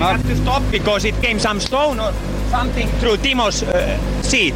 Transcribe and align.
We 0.00 0.06
had 0.06 0.22
to 0.22 0.36
stop 0.36 0.62
because 0.70 1.04
it 1.04 1.14
came 1.22 1.38
some 1.38 1.60
stone 1.60 2.00
or 2.00 2.12
something 2.50 2.88
through 3.00 3.18
Timo's 3.18 3.62
uh, 3.62 3.98
seat, 4.22 4.54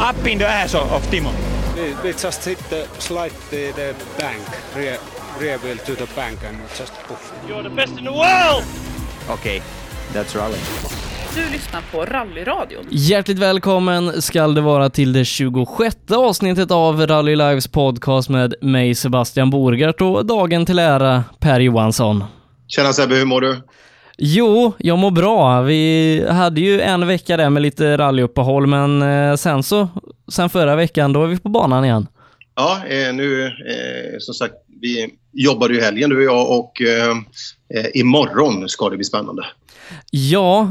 up 0.00 0.26
in 0.26 0.38
the 0.38 0.48
ass 0.48 0.74
of, 0.74 0.92
of 0.92 1.10
Timo. 1.10 1.30
We, 1.76 1.94
we 2.02 2.12
just 2.12 2.44
hit 2.44 2.58
the 2.70 2.86
slide 2.98 3.32
the, 3.50 3.72
the 3.72 3.94
bank, 4.18 4.42
rear, 4.76 4.98
rear 5.40 5.58
wheel 5.58 5.76
to 5.76 5.94
the 5.94 6.08
bank 6.16 6.38
and 6.44 6.58
just 6.78 6.92
poof. 7.06 7.32
You're 7.48 7.62
the 7.62 7.70
best 7.70 7.98
in 7.98 8.04
the 8.04 8.12
world! 8.12 8.64
Okay, 9.30 9.62
that's 10.12 10.36
rally. 10.36 10.58
Du 11.34 11.52
lyssnar 11.52 11.82
på 11.92 12.04
Rallyradion. 12.04 12.86
Hjärtligt 12.90 13.38
välkommen 13.38 14.22
skall 14.22 14.54
det 14.54 14.60
vara 14.60 14.90
till 14.90 15.12
det 15.12 15.24
26 15.24 15.96
avsnittet 16.10 16.70
av 16.70 17.06
Rally 17.06 17.36
Lives 17.36 17.68
podcast 17.68 18.28
med 18.28 18.54
mig 18.60 18.94
Sebastian 18.94 19.50
Borgart 19.50 20.00
och 20.00 20.26
dagen 20.26 20.66
till 20.66 20.78
ära 20.78 21.24
Per 21.40 21.60
Johansson. 21.60 22.24
Tjena 22.68 22.92
Sebbe, 22.92 23.14
hur 23.14 23.24
mår 23.24 23.40
du? 23.40 23.62
Jo, 24.18 24.72
jag 24.78 24.98
mår 24.98 25.10
bra. 25.10 25.62
Vi 25.62 26.24
hade 26.30 26.60
ju 26.60 26.80
en 26.80 27.06
vecka 27.06 27.36
där 27.36 27.50
med 27.50 27.62
lite 27.62 27.96
rallyuppehåll, 27.96 28.66
men 28.66 29.02
eh, 29.02 29.36
sen 29.36 29.62
så, 29.62 29.88
sen 30.32 30.50
förra 30.50 30.76
veckan, 30.76 31.12
då 31.12 31.22
är 31.22 31.26
vi 31.26 31.38
på 31.38 31.48
banan 31.48 31.84
igen. 31.84 32.06
Ja, 32.58 32.80
eh, 32.88 33.14
nu 33.14 33.44
eh, 33.44 34.18
som 34.18 34.34
sagt, 34.34 34.54
vi 34.80 35.14
jobbar 35.32 35.68
ju 35.68 35.80
helgen 35.80 36.10
du 36.10 36.16
och 36.16 36.34
jag 36.34 36.58
och 36.58 36.82
eh, 36.82 37.16
imorgon 37.94 38.68
ska 38.68 38.88
det 38.90 38.96
bli 38.96 39.04
spännande. 39.04 39.46
Ja, 40.10 40.68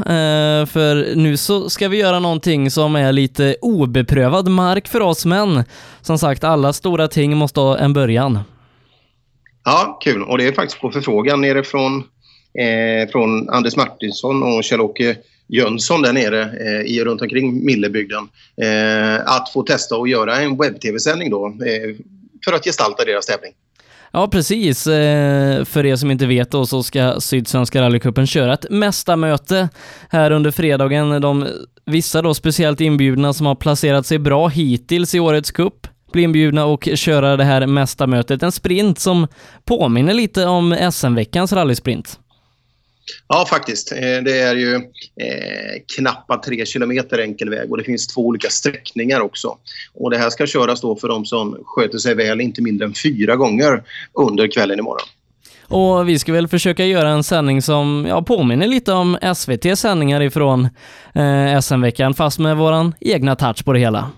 för 0.67 1.15
nu 1.15 1.37
så 1.37 1.69
ska 1.69 1.87
vi 1.87 1.97
göra 1.97 2.19
någonting 2.19 2.71
som 2.71 2.95
är 2.95 3.11
lite 3.11 3.55
obeprövad 3.61 4.47
mark 4.47 4.87
för 4.87 5.01
oss, 5.01 5.25
men 5.25 5.63
som 6.01 6.17
sagt, 6.17 6.43
alla 6.43 6.73
stora 6.73 7.07
ting 7.07 7.37
måste 7.37 7.59
ha 7.59 7.77
en 7.77 7.93
början. 7.93 8.39
Ja, 9.65 9.99
kul. 10.03 10.23
Och 10.23 10.37
det 10.37 10.47
är 10.47 10.53
faktiskt 10.53 10.81
på 10.81 10.91
förfrågan 10.91 11.41
nere 11.41 11.63
från, 11.63 12.03
eh, 12.57 13.09
från 13.11 13.49
Anders 13.49 13.75
Martinsson 13.75 14.43
och 14.43 14.63
Kjell-Åke 14.63 15.15
Jönsson 15.47 16.01
där 16.01 16.13
nere 16.13 16.41
eh, 16.41 16.81
i 16.81 17.03
runt 17.03 17.21
omkring 17.21 17.65
Millebygden. 17.65 18.29
Eh, 18.61 19.15
att 19.25 19.49
få 19.53 19.63
testa 19.63 19.95
att 19.95 20.09
göra 20.09 20.35
en 20.39 20.57
webb-tv-sändning 20.57 21.29
då 21.29 21.47
eh, 21.47 21.95
för 22.45 22.53
att 22.53 22.65
gestalta 22.65 23.05
deras 23.05 23.25
tävling. 23.25 23.53
Ja, 24.11 24.27
precis. 24.27 24.87
Eh, 24.87 25.65
För 25.65 25.85
er 25.85 25.95
som 25.95 26.11
inte 26.11 26.25
vet 26.25 26.51
då 26.51 26.65
så 26.65 26.83
ska 26.83 27.19
Sydsvenska 27.19 27.81
rallycupen 27.81 28.27
köra 28.27 28.53
ett 28.53 28.65
mästarmöte 28.69 29.69
här 30.09 30.31
under 30.31 30.51
fredagen. 30.51 31.21
De, 31.21 31.47
vissa 31.85 32.21
då 32.21 32.33
speciellt 32.33 32.81
inbjudna 32.81 33.33
som 33.33 33.45
har 33.45 33.55
placerat 33.55 34.05
sig 34.05 34.19
bra 34.19 34.47
hittills 34.47 35.15
i 35.15 35.19
årets 35.19 35.51
cup 35.51 35.87
blir 36.11 36.23
inbjudna 36.23 36.65
och 36.65 36.89
köra 36.95 37.37
det 37.37 37.43
här 37.43 37.65
mästarmötet. 37.67 38.43
En 38.43 38.51
sprint 38.51 38.99
som 38.99 39.27
påminner 39.65 40.13
lite 40.13 40.45
om 40.45 40.91
SM-veckans 40.91 41.53
rallysprint. 41.53 42.19
Ja, 43.27 43.45
faktiskt. 43.49 43.91
Eh, 43.91 43.97
det 43.99 44.39
är 44.39 44.55
ju 44.55 44.75
eh, 44.75 45.81
knappt 45.97 46.43
tre 46.43 46.65
kilometer 46.65 47.19
enkel 47.19 47.49
väg 47.49 47.71
och 47.71 47.77
det 47.77 47.83
finns 47.83 48.07
två 48.07 48.21
olika 48.21 48.49
sträckningar 48.49 49.21
också. 49.21 49.57
Och 49.93 50.11
det 50.11 50.17
här 50.17 50.29
ska 50.29 50.47
köras 50.47 50.81
då 50.81 50.95
för 50.95 51.07
de 51.07 51.25
som 51.25 51.57
sköter 51.65 51.97
sig 51.97 52.15
väl 52.15 52.41
inte 52.41 52.61
mindre 52.61 52.85
än 52.85 52.93
fyra 52.93 53.35
gånger 53.35 53.83
under 54.13 54.51
kvällen 54.51 54.79
imorgon. 54.79 55.07
Och 55.69 56.09
vi 56.09 56.19
ska 56.19 56.33
väl 56.33 56.47
försöka 56.47 56.85
göra 56.85 57.09
en 57.09 57.23
sändning 57.23 57.61
som 57.61 58.05
ja, 58.09 58.21
påminner 58.21 58.67
lite 58.67 58.93
om 58.93 59.17
SVTs 59.21 59.79
sändningar 59.79 60.21
ifrån 60.21 60.69
eh, 61.13 61.59
SM-veckan, 61.59 62.13
fast 62.13 62.39
med 62.39 62.57
våran 62.57 62.93
egna 62.99 63.35
touch 63.35 63.65
på 63.65 63.73
det 63.73 63.79
hela. 63.79 64.11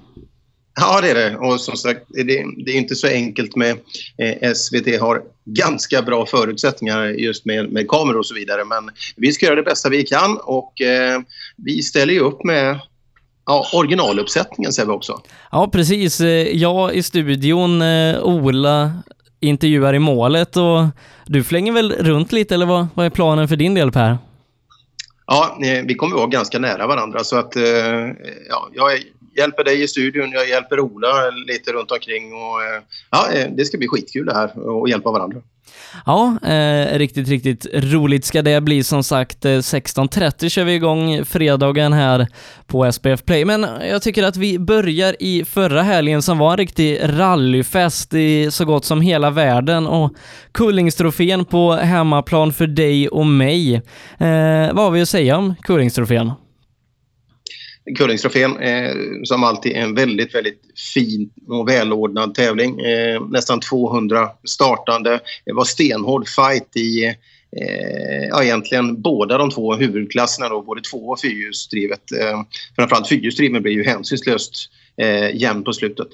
Ja, 0.82 1.02
det 1.02 1.10
är 1.10 1.16
det. 1.16 1.38
Och 1.38 1.62
som 1.62 1.78
sagt, 1.78 2.02
det, 2.10 2.24
det 2.66 2.72
är 2.72 2.78
inte 2.78 2.96
så 2.96 3.08
enkelt 3.08 3.56
med... 3.56 3.78
Eh, 4.18 4.54
SVT 4.54 5.00
har 5.02 5.22
ganska 5.46 6.02
bra 6.02 6.26
förutsättningar 6.26 7.06
just 7.06 7.46
med, 7.46 7.72
med 7.72 7.88
kameror 7.88 8.18
och 8.18 8.26
så 8.26 8.36
vidare. 8.36 8.66
Men 8.66 8.90
vi 9.16 9.32
ska 9.32 9.46
göra 9.46 9.56
det 9.56 9.64
bästa 9.64 9.90
vi 9.90 10.04
kan 10.04 10.38
och 10.44 10.82
eh, 10.82 11.22
vi 11.56 11.82
ställer 11.82 12.14
ju 12.14 12.20
upp 12.20 12.44
med 12.44 12.80
ja, 13.46 13.66
originaluppsättningen 13.74 14.74
ser 14.74 14.86
vi 14.86 14.92
också. 14.92 15.22
Ja, 15.52 15.70
precis. 15.72 16.22
Eh, 16.22 16.28
Jag 16.58 16.94
i 16.96 17.04
studion, 17.04 17.82
eh, 17.82 18.24
Ola 18.24 18.94
intervjuar 19.40 19.94
i 19.94 20.00
målet 20.00 20.58
och 20.58 20.86
du 21.26 21.44
flänger 21.44 21.72
väl 21.72 21.92
runt 21.92 22.32
lite, 22.32 22.56
eller 22.56 22.66
vad, 22.66 22.88
vad 22.94 23.06
är 23.06 23.10
planen 23.10 23.48
för 23.48 23.56
din 23.56 23.74
del 23.74 23.92
Per? 23.92 24.18
Ja, 25.26 25.58
eh, 25.64 25.86
vi 25.86 25.96
kommer 25.96 26.16
att 26.16 26.20
vara 26.20 26.30
ganska 26.30 26.60
nära 26.60 26.88
varandra 26.88 27.24
så 27.24 27.38
att 27.38 27.54
ja, 28.50 28.70
jag 28.74 28.92
hjälper 29.40 29.64
dig 29.64 29.84
i 29.84 29.88
studion, 29.88 30.32
jag 30.32 30.50
hjälper 30.50 30.80
Ola 30.80 31.08
lite 31.48 31.72
runt 31.72 31.92
omkring 31.92 32.34
och 32.34 32.64
eh, 32.64 32.82
ja, 33.12 33.32
eh, 33.34 33.48
det 33.58 33.66
ska 33.66 33.78
bli 33.78 33.88
skitkul 33.88 34.26
det 34.26 34.34
här 34.34 34.84
att 34.84 34.90
hjälpa 34.90 35.12
varandra. 35.12 35.42
Ja, 36.06 36.38
eh, 36.44 36.98
riktigt, 36.98 37.28
riktigt 37.28 37.68
roligt 37.74 38.26
ska 38.26 38.42
det 38.42 38.62
bli. 38.62 38.84
Som 38.84 39.04
sagt, 39.04 39.46
eh, 39.46 39.50
16.30 39.52 40.50
kör 40.50 40.64
vi 40.64 40.74
igång 40.74 41.26
fredagen 41.26 41.94
här 41.94 42.28
på 42.68 42.92
SPF 42.92 43.26
Play. 43.26 43.46
Men 43.46 43.68
jag 43.90 44.02
tycker 44.02 44.24
att 44.24 44.38
vi 44.38 44.60
börjar 44.60 45.16
i 45.20 45.46
förra 45.46 45.82
helgen 45.82 46.22
som 46.22 46.38
var 46.38 46.52
en 46.52 46.58
riktig 46.58 47.00
rallyfest 47.04 48.14
i 48.14 48.52
så 48.52 48.66
gott 48.66 48.86
som 48.86 49.02
hela 49.02 49.30
världen 49.30 49.88
och 49.88 50.14
Kullingstrofén 50.52 51.46
på 51.46 51.72
hemmaplan 51.72 52.54
för 52.54 52.68
dig 52.68 53.10
och 53.10 53.26
mig. 53.26 53.76
Eh, 54.18 54.74
vad 54.74 54.86
har 54.86 54.92
vi 54.92 55.02
att 55.02 55.10
säga 55.10 55.38
om 55.38 55.56
Kullingstrofén? 55.62 56.32
Kullingstrofén 57.98 58.58
eh, 58.58 58.96
som 59.24 59.44
alltid 59.44 59.72
är 59.72 59.82
en 59.82 59.96
väldigt, 59.96 60.36
väldigt 60.36 60.62
fin 60.94 61.30
och 61.48 61.70
välordnad 61.70 62.36
tävling. 62.36 62.80
Eh, 62.80 63.28
nästan 63.28 63.60
200 63.60 64.30
startande. 64.44 65.20
Det 65.46 65.54
var 65.54 65.64
stenhård 65.64 66.28
fight 66.28 66.76
i 66.76 67.06
eh, 67.06 68.28
ja, 68.30 68.44
egentligen 68.44 69.02
båda 69.02 69.38
de 69.38 69.52
två 69.52 69.76
huvudklasserna, 69.76 70.50
då, 70.50 70.62
både 70.62 70.82
två 70.82 70.98
och 70.98 71.20
fyrhjulsdrivet. 71.20 72.12
Eh, 72.12 72.42
framförallt 72.76 73.10
fyrhjulsdriven 73.10 73.62
blev 73.62 73.74
ju 73.74 73.84
hänsynslöst 73.84 74.54
eh, 74.98 75.36
jämn 75.36 75.64
på 75.64 75.74
slutet. 75.74 76.08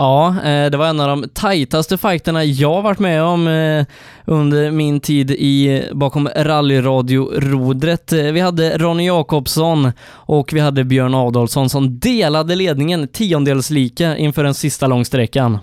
Ja, 0.00 0.28
eh, 0.44 0.70
det 0.70 0.76
var 0.76 0.86
en 0.86 1.00
av 1.00 1.08
de 1.08 1.28
tajtaste 1.28 1.98
fighterna 1.98 2.44
jag 2.44 2.82
varit 2.82 2.98
med 2.98 3.22
om 3.22 3.48
eh, 3.48 3.86
under 4.26 4.70
min 4.70 5.00
tid 5.00 5.30
i, 5.30 5.82
bakom 5.92 6.28
rallyradio-rodret. 6.28 8.12
Eh, 8.12 8.18
vi 8.18 8.40
hade 8.40 8.78
Ronny 8.78 9.06
Jakobsson 9.06 9.92
och 10.10 10.52
vi 10.52 10.60
hade 10.60 10.84
Björn 10.84 11.14
Adolfsson 11.14 11.68
som 11.68 11.98
delade 11.98 12.54
ledningen 12.54 13.08
tiondels 13.08 13.70
lika 13.70 14.16
inför 14.16 14.44
den 14.44 14.54
sista 14.54 14.86
långsträckan. 14.86 15.58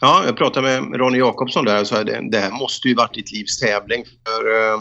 Ja, 0.00 0.22
jag 0.26 0.36
pratade 0.36 0.80
med 0.80 1.00
Ronny 1.00 1.18
Jakobsson 1.18 1.64
där 1.64 1.80
och 1.80 1.86
sa 1.86 2.00
att 2.00 2.06
det, 2.06 2.30
det 2.30 2.38
här 2.38 2.50
måste 2.50 2.88
ju 2.88 2.94
varit 2.94 3.14
ditt 3.14 3.32
livs 3.32 3.58
tävling. 3.60 4.04
För, 4.04 4.74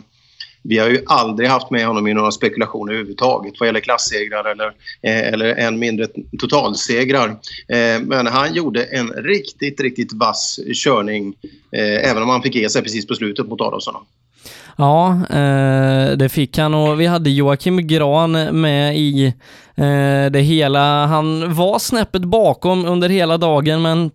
vi 0.64 0.78
har 0.78 0.90
ju 0.90 1.04
aldrig 1.06 1.50
haft 1.50 1.72
med 1.72 1.86
honom 1.86 2.08
i 2.08 2.14
några 2.14 2.32
spekulationer 2.32 2.94
överhuvudtaget 2.94 3.54
vad 3.60 3.68
gäller 3.68 3.80
klassegrar 3.80 4.52
eller, 4.52 4.68
eh, 5.02 5.34
eller 5.34 5.56
än 5.56 5.80
mindre 5.80 6.08
totalsegrar. 6.40 7.30
Eh, 7.68 8.02
men 8.02 8.28
han 8.28 8.54
gjorde 8.54 8.84
en 8.84 9.08
riktigt, 9.08 9.82
riktigt 9.82 10.14
vass 10.14 10.60
körning 10.74 11.34
eh, 11.72 12.10
även 12.12 12.24
om 12.24 12.30
han 12.30 12.42
fick 12.42 12.56
ge 12.56 12.70
sig 12.70 12.82
precis 12.82 13.08
på 13.08 13.16
slutet 13.16 13.48
mot 13.48 13.62
Adolfsson. 13.62 13.96
Ja, 14.78 15.22
det 16.18 16.30
fick 16.32 16.58
han 16.58 16.74
och 16.74 17.02
vi 17.02 17.06
hade 17.06 17.30
Joakim 17.30 17.88
Gran 17.88 18.62
med 18.62 18.98
i 18.98 19.34
det 20.32 20.40
hela. 20.40 21.06
Han 21.06 21.54
var 21.54 21.80
snäppet 21.80 22.22
bakom 22.22 22.86
under 22.86 23.10
hela 23.10 23.38
dagen 23.38 23.82
men 23.82 24.12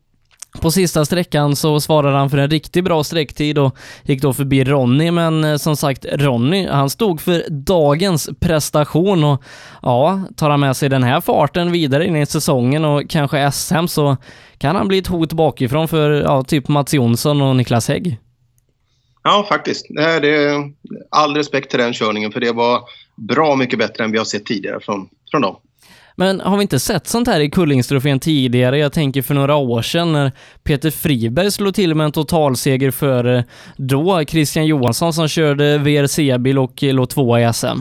på 0.61 0.71
sista 0.71 1.05
sträckan 1.05 1.57
så 1.57 1.81
svarade 1.81 2.17
han 2.17 2.31
för 2.31 2.39
en 2.39 2.51
riktigt 2.51 2.85
bra 2.85 3.05
sträcktid 3.05 3.59
och 3.59 3.77
gick 4.03 4.23
då 4.23 4.33
förbi 4.33 4.65
Ronny, 4.65 5.11
men 5.11 5.45
eh, 5.45 5.57
som 5.57 5.77
sagt, 5.77 6.07
Ronny, 6.13 6.67
han 6.67 6.91
stod 6.91 7.21
för 7.21 7.45
dagens 7.51 8.31
prestation 8.41 9.25
och 9.25 9.43
ja, 9.83 10.23
tar 10.37 10.51
han 10.51 10.61
med 10.61 10.77
sig 10.77 10.89
den 10.89 11.03
här 11.03 11.21
farten 11.21 11.73
vidare 11.73 12.07
in 12.07 12.17
i 12.17 12.27
säsongen 12.27 12.85
och 12.85 13.03
kanske 13.09 13.53
SM 13.53 13.87
så 13.87 14.17
kan 14.59 14.77
han 14.77 14.89
bli 14.89 14.99
ett 14.99 15.07
hot 15.07 15.33
bakifrån 15.33 15.89
för 15.89 16.11
ja, 16.11 16.43
typ 16.43 16.69
Mats 16.69 16.95
Jonsson 16.95 17.43
och 17.43 17.57
Niklas 17.57 17.89
Hägg. 17.89 18.19
Ja, 19.23 19.47
faktiskt. 19.49 19.87
Nej, 19.91 20.21
det 20.21 20.45
är 20.45 20.73
all 21.11 21.37
respekt 21.37 21.71
till 21.71 21.79
den 21.79 21.93
körningen 21.93 22.33
för 22.33 22.41
det 22.41 22.53
var 22.53 22.81
bra 23.17 23.57
mycket 23.57 23.79
bättre 23.79 24.05
än 24.05 24.13
vi 24.13 24.19
har 24.19 24.25
sett 24.25 24.47
tidigare 24.47 24.81
från, 24.81 25.09
från 25.31 25.43
dem. 25.43 25.57
Men 26.19 26.41
har 26.41 26.57
vi 26.57 26.63
inte 26.63 26.79
sett 26.79 27.07
sånt 27.07 27.29
här 27.29 27.41
i 27.41 27.51
Kullingstrofén 27.51 28.21
tidigare? 28.21 28.79
Jag 28.79 28.93
tänker 28.93 29.23
för 29.23 29.35
några 29.35 29.57
år 29.57 29.83
sedan 29.83 30.13
när 30.13 30.33
Peter 30.65 30.91
Friberg 30.91 31.51
slog 31.51 31.75
till 31.75 31.95
med 31.95 32.05
en 32.05 32.13
totalseger 32.13 32.91
före 32.91 33.45
då 33.77 34.25
Christian 34.25 34.67
Johansson 34.67 35.13
som 35.13 35.29
körde 35.29 35.79
VRC-bil 35.79 36.59
och 36.59 36.85
eh, 36.85 36.95
låg 36.95 37.09
tvåa 37.09 37.41
i 37.41 37.53
SM. 37.53 37.81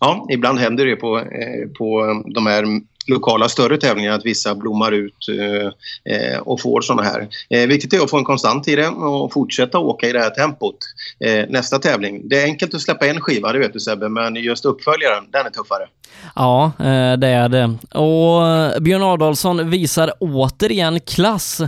Ja, 0.00 0.26
ibland 0.32 0.58
händer 0.58 0.86
det 0.86 0.96
på, 0.96 1.18
eh, 1.18 1.68
på 1.78 2.04
de 2.34 2.46
här 2.46 2.64
lokala 3.08 3.48
större 3.48 3.76
tävlingar 3.76 4.12
att 4.12 4.26
vissa 4.26 4.54
blommar 4.54 4.92
ut 4.92 5.26
eh, 5.28 6.14
eh, 6.14 6.38
och 6.38 6.60
får 6.60 6.80
sådana 6.80 7.02
här. 7.02 7.28
Eh, 7.50 7.66
viktigt 7.66 7.92
är 7.92 8.00
att 8.00 8.10
få 8.10 8.18
en 8.18 8.24
konstant 8.24 8.68
i 8.68 8.76
det 8.76 8.88
och 8.88 9.32
fortsätta 9.32 9.78
åka 9.78 10.08
i 10.08 10.12
det 10.12 10.18
här 10.18 10.30
tempot. 10.30 10.76
Eh, 11.24 11.44
nästa 11.48 11.78
tävling. 11.78 12.28
Det 12.28 12.40
är 12.42 12.44
enkelt 12.44 12.74
att 12.74 12.80
släppa 12.80 13.06
en 13.06 13.20
skiva, 13.20 13.52
det 13.52 13.58
vet 13.58 13.72
du 13.72 13.80
Sebbe, 13.80 14.08
men 14.08 14.36
just 14.36 14.64
uppföljaren, 14.64 15.24
den 15.32 15.46
är 15.46 15.50
tuffare. 15.50 15.86
Ja, 16.34 16.72
eh, 16.78 17.18
det 17.18 17.28
är 17.28 17.48
det. 17.48 17.76
Och 17.98 18.46
eh, 18.46 18.80
Björn 18.80 19.02
Adolfsson 19.02 19.70
visar 19.70 20.12
återigen 20.20 21.00
klass. 21.00 21.60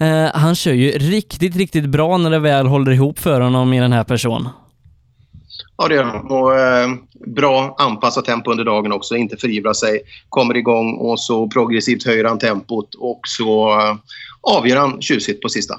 Eh, 0.00 0.26
Han 0.34 0.54
kör 0.54 0.72
ju 0.72 0.90
riktigt, 0.90 1.56
riktigt 1.56 1.86
bra 1.86 2.16
när 2.16 2.30
det 2.30 2.38
väl 2.38 2.66
håller 2.66 2.92
ihop 2.92 3.18
för 3.18 3.40
honom 3.40 3.72
i 3.72 3.80
den 3.80 3.92
här 3.92 4.04
personen. 4.04 4.48
Ja, 5.76 5.88
det 5.88 5.94
gör 5.94 6.04
han. 6.04 6.26
Och, 6.26 6.58
eh, 6.58 6.88
bra 7.26 7.74
anpassat 7.78 8.24
tempo 8.24 8.50
under 8.50 8.64
dagen 8.64 8.92
också, 8.92 9.16
inte 9.16 9.36
förivra 9.36 9.74
sig. 9.74 10.00
Kommer 10.28 10.56
igång 10.56 10.94
och 10.94 11.20
så 11.20 11.48
progressivt 11.48 12.06
höjer 12.06 12.24
han 12.24 12.38
tempot 12.38 12.94
och 12.94 13.20
så 13.26 13.80
eh, 13.80 13.96
avgör 14.40 14.76
han 14.76 15.02
tjusigt 15.02 15.42
på 15.42 15.48
sista. 15.48 15.74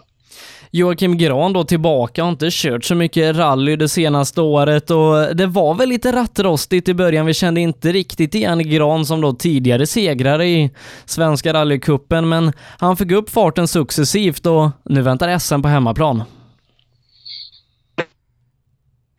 Joakim 0.71 1.17
Gran 1.17 1.53
då 1.53 1.63
tillbaka, 1.63 2.23
har 2.23 2.29
inte 2.29 2.47
kört 2.51 2.85
så 2.85 2.95
mycket 2.95 3.35
rally 3.35 3.75
det 3.75 3.89
senaste 3.89 4.41
året 4.41 4.91
och 4.91 5.35
det 5.35 5.47
var 5.47 5.75
väl 5.75 5.89
lite 5.89 6.11
rattrostigt 6.11 6.89
i 6.89 6.93
början. 6.93 7.25
Vi 7.25 7.33
kände 7.33 7.61
inte 7.61 7.91
riktigt 7.91 8.35
igen 8.35 8.69
Gran 8.69 9.05
som 9.05 9.21
då 9.21 9.33
tidigare 9.33 9.87
segrare 9.87 10.47
i 10.47 10.71
Svenska 11.05 11.53
rallycupen, 11.53 12.29
men 12.29 12.53
han 12.79 12.97
fick 12.97 13.11
upp 13.11 13.29
farten 13.29 13.67
successivt 13.67 14.45
och 14.45 14.69
nu 14.85 15.01
väntar 15.01 15.39
SM 15.39 15.61
på 15.61 15.67
hemmaplan 15.67 16.23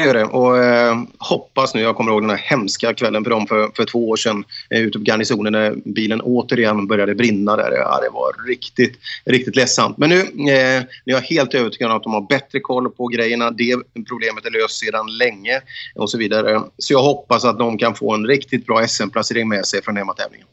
gör 0.04 0.14
det. 0.14 0.24
Och 0.24 0.58
eh, 0.58 1.02
hoppas 1.18 1.74
nu, 1.74 1.80
jag 1.80 1.96
kommer 1.96 2.12
ihåg 2.12 2.22
den 2.22 2.30
här 2.30 2.36
hemska 2.36 2.94
kvällen 2.94 3.24
för 3.24 3.30
dem 3.30 3.46
för, 3.46 3.70
för 3.76 3.84
två 3.84 4.08
år 4.08 4.16
sedan 4.16 4.44
eh, 4.70 4.80
ute 4.80 4.98
på 4.98 5.04
garnisonen 5.04 5.52
när 5.52 5.74
bilen 5.84 6.20
återigen 6.20 6.86
började 6.86 7.14
brinna 7.14 7.56
där. 7.56 7.72
Ja, 7.72 8.00
det 8.02 8.08
var 8.08 8.46
riktigt, 8.48 8.98
riktigt 9.24 9.56
ledsamt. 9.56 9.98
Men 9.98 10.10
nu, 10.10 10.20
eh, 10.20 10.26
nu 10.34 10.52
är 10.52 10.86
jag 11.04 11.20
helt 11.20 11.54
övertygad 11.54 11.90
om 11.90 11.96
att 11.96 12.02
de 12.02 12.12
har 12.12 12.26
bättre 12.28 12.60
koll 12.60 12.90
på 12.90 13.06
grejerna. 13.06 13.50
Det 13.50 13.76
problemet 14.08 14.46
är 14.46 14.50
löst 14.50 14.78
sedan 14.78 15.06
länge 15.06 15.60
och 15.94 16.10
så 16.10 16.18
vidare. 16.18 16.60
Så 16.78 16.92
jag 16.92 17.02
hoppas 17.02 17.44
att 17.44 17.58
de 17.58 17.78
kan 17.78 17.94
få 17.94 18.14
en 18.14 18.26
riktigt 18.26 18.66
bra 18.66 18.86
SM-placering 18.88 19.48
med 19.48 19.66
sig 19.66 19.82
från 19.82 19.96
hemmatävlingen. 19.96 20.46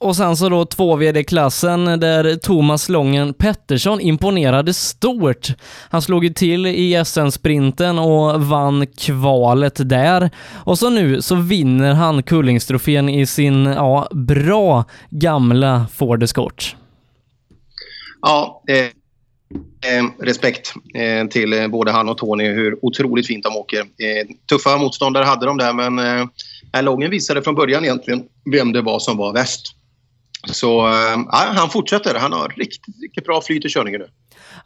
Och 0.00 0.16
sen 0.16 0.36
så 0.36 0.48
då 0.48 0.64
2VD-klassen 0.64 2.00
där 2.00 2.36
Thomas 2.36 2.88
Lången 2.88 3.34
Pettersson 3.34 4.00
imponerade 4.00 4.74
stort. 4.74 5.48
Han 5.90 6.02
slog 6.02 6.24
ju 6.24 6.30
till 6.30 6.66
i 6.66 7.02
SM-sprinten 7.04 7.98
och 7.98 8.42
vann 8.42 8.86
kvalet 8.86 9.88
där. 9.88 10.30
Och 10.64 10.78
så 10.78 10.90
nu 10.90 11.22
så 11.22 11.34
vinner 11.34 11.94
han 11.94 12.22
Kullingstrofén 12.22 13.08
i 13.08 13.26
sin, 13.26 13.64
ja, 13.64 14.08
bra 14.10 14.84
gamla 15.10 15.86
Ford 15.94 16.22
Escort. 16.22 16.76
Ja, 18.22 18.62
eh, 18.68 18.78
eh, 19.96 20.04
respekt 20.18 20.74
eh, 20.94 21.28
till 21.28 21.52
eh, 21.52 21.68
både 21.68 21.90
han 21.90 22.08
och 22.08 22.18
Tony 22.18 22.48
hur 22.48 22.84
otroligt 22.84 23.26
fint 23.26 23.44
de 23.44 23.56
åker. 23.56 23.80
Eh, 23.80 24.26
tuffa 24.48 24.76
motståndare 24.76 25.24
hade 25.24 25.46
de 25.46 25.58
där 25.58 25.72
men 25.72 25.98
eh, 25.98 26.82
Lången 26.82 27.10
visade 27.10 27.42
från 27.42 27.54
början 27.54 27.84
egentligen 27.84 28.22
vem 28.52 28.72
det 28.72 28.82
var 28.82 28.98
som 28.98 29.16
var 29.16 29.32
värst. 29.32 29.76
Så 30.46 30.86
äh, 30.86 31.54
han 31.56 31.70
fortsätter. 31.70 32.14
Han 32.14 32.32
har 32.32 32.48
riktigt, 32.48 32.94
riktigt 33.02 33.24
bra 33.24 33.40
flyt 33.40 33.64
i 33.64 33.68
körningen 33.68 34.00
nu. 34.00 34.06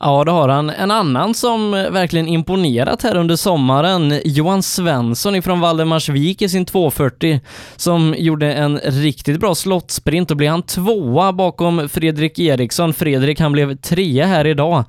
Ja, 0.01 0.25
det 0.25 0.31
har 0.31 0.49
han. 0.49 0.71
En 0.71 0.91
annan 0.91 1.35
som 1.35 1.75
eh, 1.75 1.91
verkligen 1.91 2.29
imponerat 2.29 3.03
här 3.03 3.17
under 3.17 3.37
sommaren, 3.37 4.21
Johan 4.25 4.63
Svensson 4.63 5.37
ifrån 5.37 5.61
Valdemarsvik 5.61 6.43
i 6.43 6.49
sin 6.49 6.67
240, 6.67 7.41
som 7.77 8.15
gjorde 8.19 8.53
en 8.53 8.79
riktigt 8.79 9.41
bra 9.41 9.55
slottsprint 9.55 10.31
och 10.31 10.37
blev 10.37 10.51
han 10.51 10.63
tvåa 10.63 11.33
bakom 11.33 11.89
Fredrik 11.89 12.39
Eriksson. 12.39 12.95
Fredrik, 12.95 13.41
han 13.41 13.53
blev 13.53 13.77
trea 13.77 14.27
här 14.27 14.47
idag. 14.47 14.85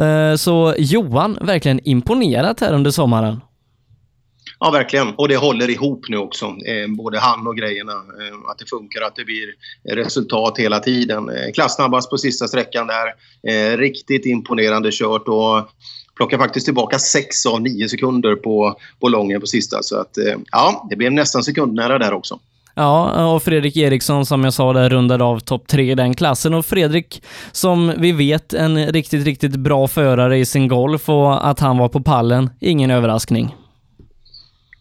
Eh, 0.00 0.34
så 0.36 0.74
Johan, 0.78 1.38
verkligen 1.40 1.80
imponerat 1.88 2.60
här 2.60 2.72
under 2.72 2.90
sommaren. 2.90 3.40
Ja, 4.60 4.70
verkligen. 4.70 5.14
Och 5.14 5.28
det 5.28 5.36
håller 5.36 5.70
ihop 5.70 6.08
nu 6.08 6.16
också. 6.16 6.46
Eh, 6.46 6.88
både 6.88 7.18
han 7.18 7.46
och 7.46 7.56
grejerna. 7.56 7.92
Eh, 7.92 8.50
att 8.50 8.58
det 8.58 8.68
funkar, 8.70 9.02
att 9.02 9.16
det 9.16 9.24
blir 9.24 9.46
resultat 9.94 10.58
hela 10.58 10.78
tiden. 10.78 11.28
Eh, 11.28 11.52
Klassnabbast 11.54 12.10
på 12.10 12.18
sista 12.18 12.48
sträckan 12.48 12.86
där. 12.86 13.06
Eh, 13.52 13.76
riktigt 13.76 14.26
imponerande 14.26 14.90
kört 14.92 15.28
och 15.28 15.68
plockar 16.16 16.38
faktiskt 16.38 16.66
tillbaka 16.66 16.98
6 16.98 17.46
av 17.46 17.62
9 17.62 17.88
sekunder 17.88 18.34
på, 18.34 18.78
på 19.00 19.08
Lången 19.08 19.40
på 19.40 19.46
sista. 19.46 19.82
Så 19.82 20.00
att 20.00 20.18
eh, 20.18 20.34
ja, 20.52 20.86
det 20.90 20.96
blev 20.96 21.12
nästan 21.12 21.44
sekundnära 21.44 21.98
där 21.98 22.12
också. 22.12 22.38
Ja, 22.74 23.26
och 23.34 23.42
Fredrik 23.42 23.76
Eriksson 23.76 24.26
som 24.26 24.44
jag 24.44 24.54
sa 24.54 24.72
där 24.72 24.90
rundade 24.90 25.24
av 25.24 25.38
topp 25.38 25.66
tre 25.66 25.92
i 25.92 25.94
den 25.94 26.14
klassen 26.14 26.54
och 26.54 26.66
Fredrik 26.66 27.22
som 27.52 27.92
vi 27.98 28.12
vet 28.12 28.54
en 28.54 28.86
riktigt, 28.86 29.24
riktigt 29.24 29.56
bra 29.56 29.88
förare 29.88 30.38
i 30.38 30.44
sin 30.44 30.68
Golf 30.68 31.08
och 31.08 31.48
att 31.48 31.60
han 31.60 31.78
var 31.78 31.88
på 31.88 32.00
pallen, 32.00 32.50
ingen 32.60 32.90
överraskning. 32.90 33.54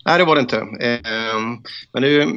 Nej, 0.08 0.18
det 0.18 0.26
var 0.26 0.36
det 0.36 0.42
inte. 0.42 0.58
Ehm, 0.58 1.58
men 1.94 2.02
det, 2.02 2.28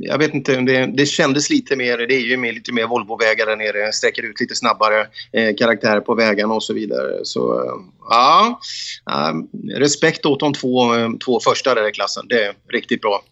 jag 0.00 0.18
vet 0.18 0.34
inte, 0.34 0.60
det, 0.60 0.86
det 0.86 1.06
kändes 1.06 1.50
lite 1.50 1.76
mer, 1.76 1.98
det 1.98 2.14
är 2.14 2.20
ju 2.20 2.36
mer, 2.36 2.52
lite 2.52 2.72
mer 2.72 2.86
Volvo-vägar 2.86 3.46
där 3.46 3.56
nere, 3.56 3.92
sträcker 3.92 4.22
ut 4.22 4.40
lite 4.40 4.54
snabbare 4.54 5.06
eh, 5.32 5.56
karaktär 5.56 6.00
på 6.00 6.14
vägarna 6.14 6.54
och 6.54 6.62
så 6.62 6.74
vidare. 6.74 7.24
Så 7.24 7.64
eh, 7.64 7.72
ja, 8.10 8.60
ehm, 9.10 9.48
respekt 9.74 10.26
åt 10.26 10.40
de 10.40 10.52
två, 10.52 10.94
eh, 10.94 11.10
två 11.24 11.40
första 11.40 11.74
där 11.74 11.88
i 11.88 11.92
klassen. 11.92 12.26
Det 12.28 12.44
är 12.44 12.54
riktigt 12.68 13.00
bra 13.00 13.22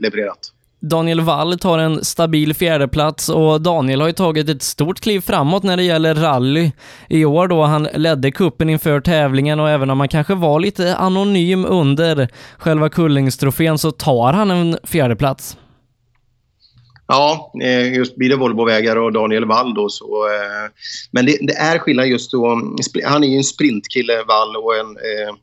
levererat. 0.00 0.52
Daniel 0.80 1.20
Wall 1.20 1.58
tar 1.58 1.78
en 1.78 2.04
stabil 2.04 2.54
fjärdeplats 2.54 3.28
och 3.28 3.60
Daniel 3.60 4.00
har 4.00 4.08
ju 4.08 4.12
tagit 4.12 4.48
ett 4.48 4.62
stort 4.62 5.00
kliv 5.00 5.20
framåt 5.20 5.62
när 5.62 5.76
det 5.76 5.82
gäller 5.82 6.14
rally 6.14 6.70
i 7.08 7.24
år 7.24 7.48
då 7.48 7.62
han 7.62 7.88
ledde 7.94 8.30
kuppen 8.30 8.70
inför 8.70 9.00
tävlingen 9.00 9.60
och 9.60 9.70
även 9.70 9.90
om 9.90 10.00
han 10.00 10.08
kanske 10.08 10.34
var 10.34 10.60
lite 10.60 10.96
anonym 10.96 11.64
under 11.64 12.28
själva 12.58 12.88
Kullingstrofén 12.88 13.78
så 13.78 13.90
tar 13.90 14.32
han 14.32 14.50
en 14.50 14.78
fjärdeplats. 14.84 15.56
Ja, 17.06 17.52
eh, 17.62 17.94
just 17.94 18.16
blir 18.16 18.28
det 18.28 18.36
Volvovägar 18.36 18.96
och 18.96 19.12
Daniel 19.12 19.44
Wall 19.44 19.74
då 19.74 19.88
så... 19.88 20.26
Eh, 20.26 20.70
men 21.10 21.26
det, 21.26 21.38
det, 21.40 21.54
är 21.54 21.78
skillnad 21.78 22.06
just 22.06 22.32
då. 22.32 22.62
Han 23.04 23.24
är 23.24 23.28
ju 23.28 23.36
en 23.36 23.44
sprintkille, 23.44 24.12
Wall, 24.16 24.56
och 24.56 24.76
en 24.76 24.86
eh, 24.86 25.34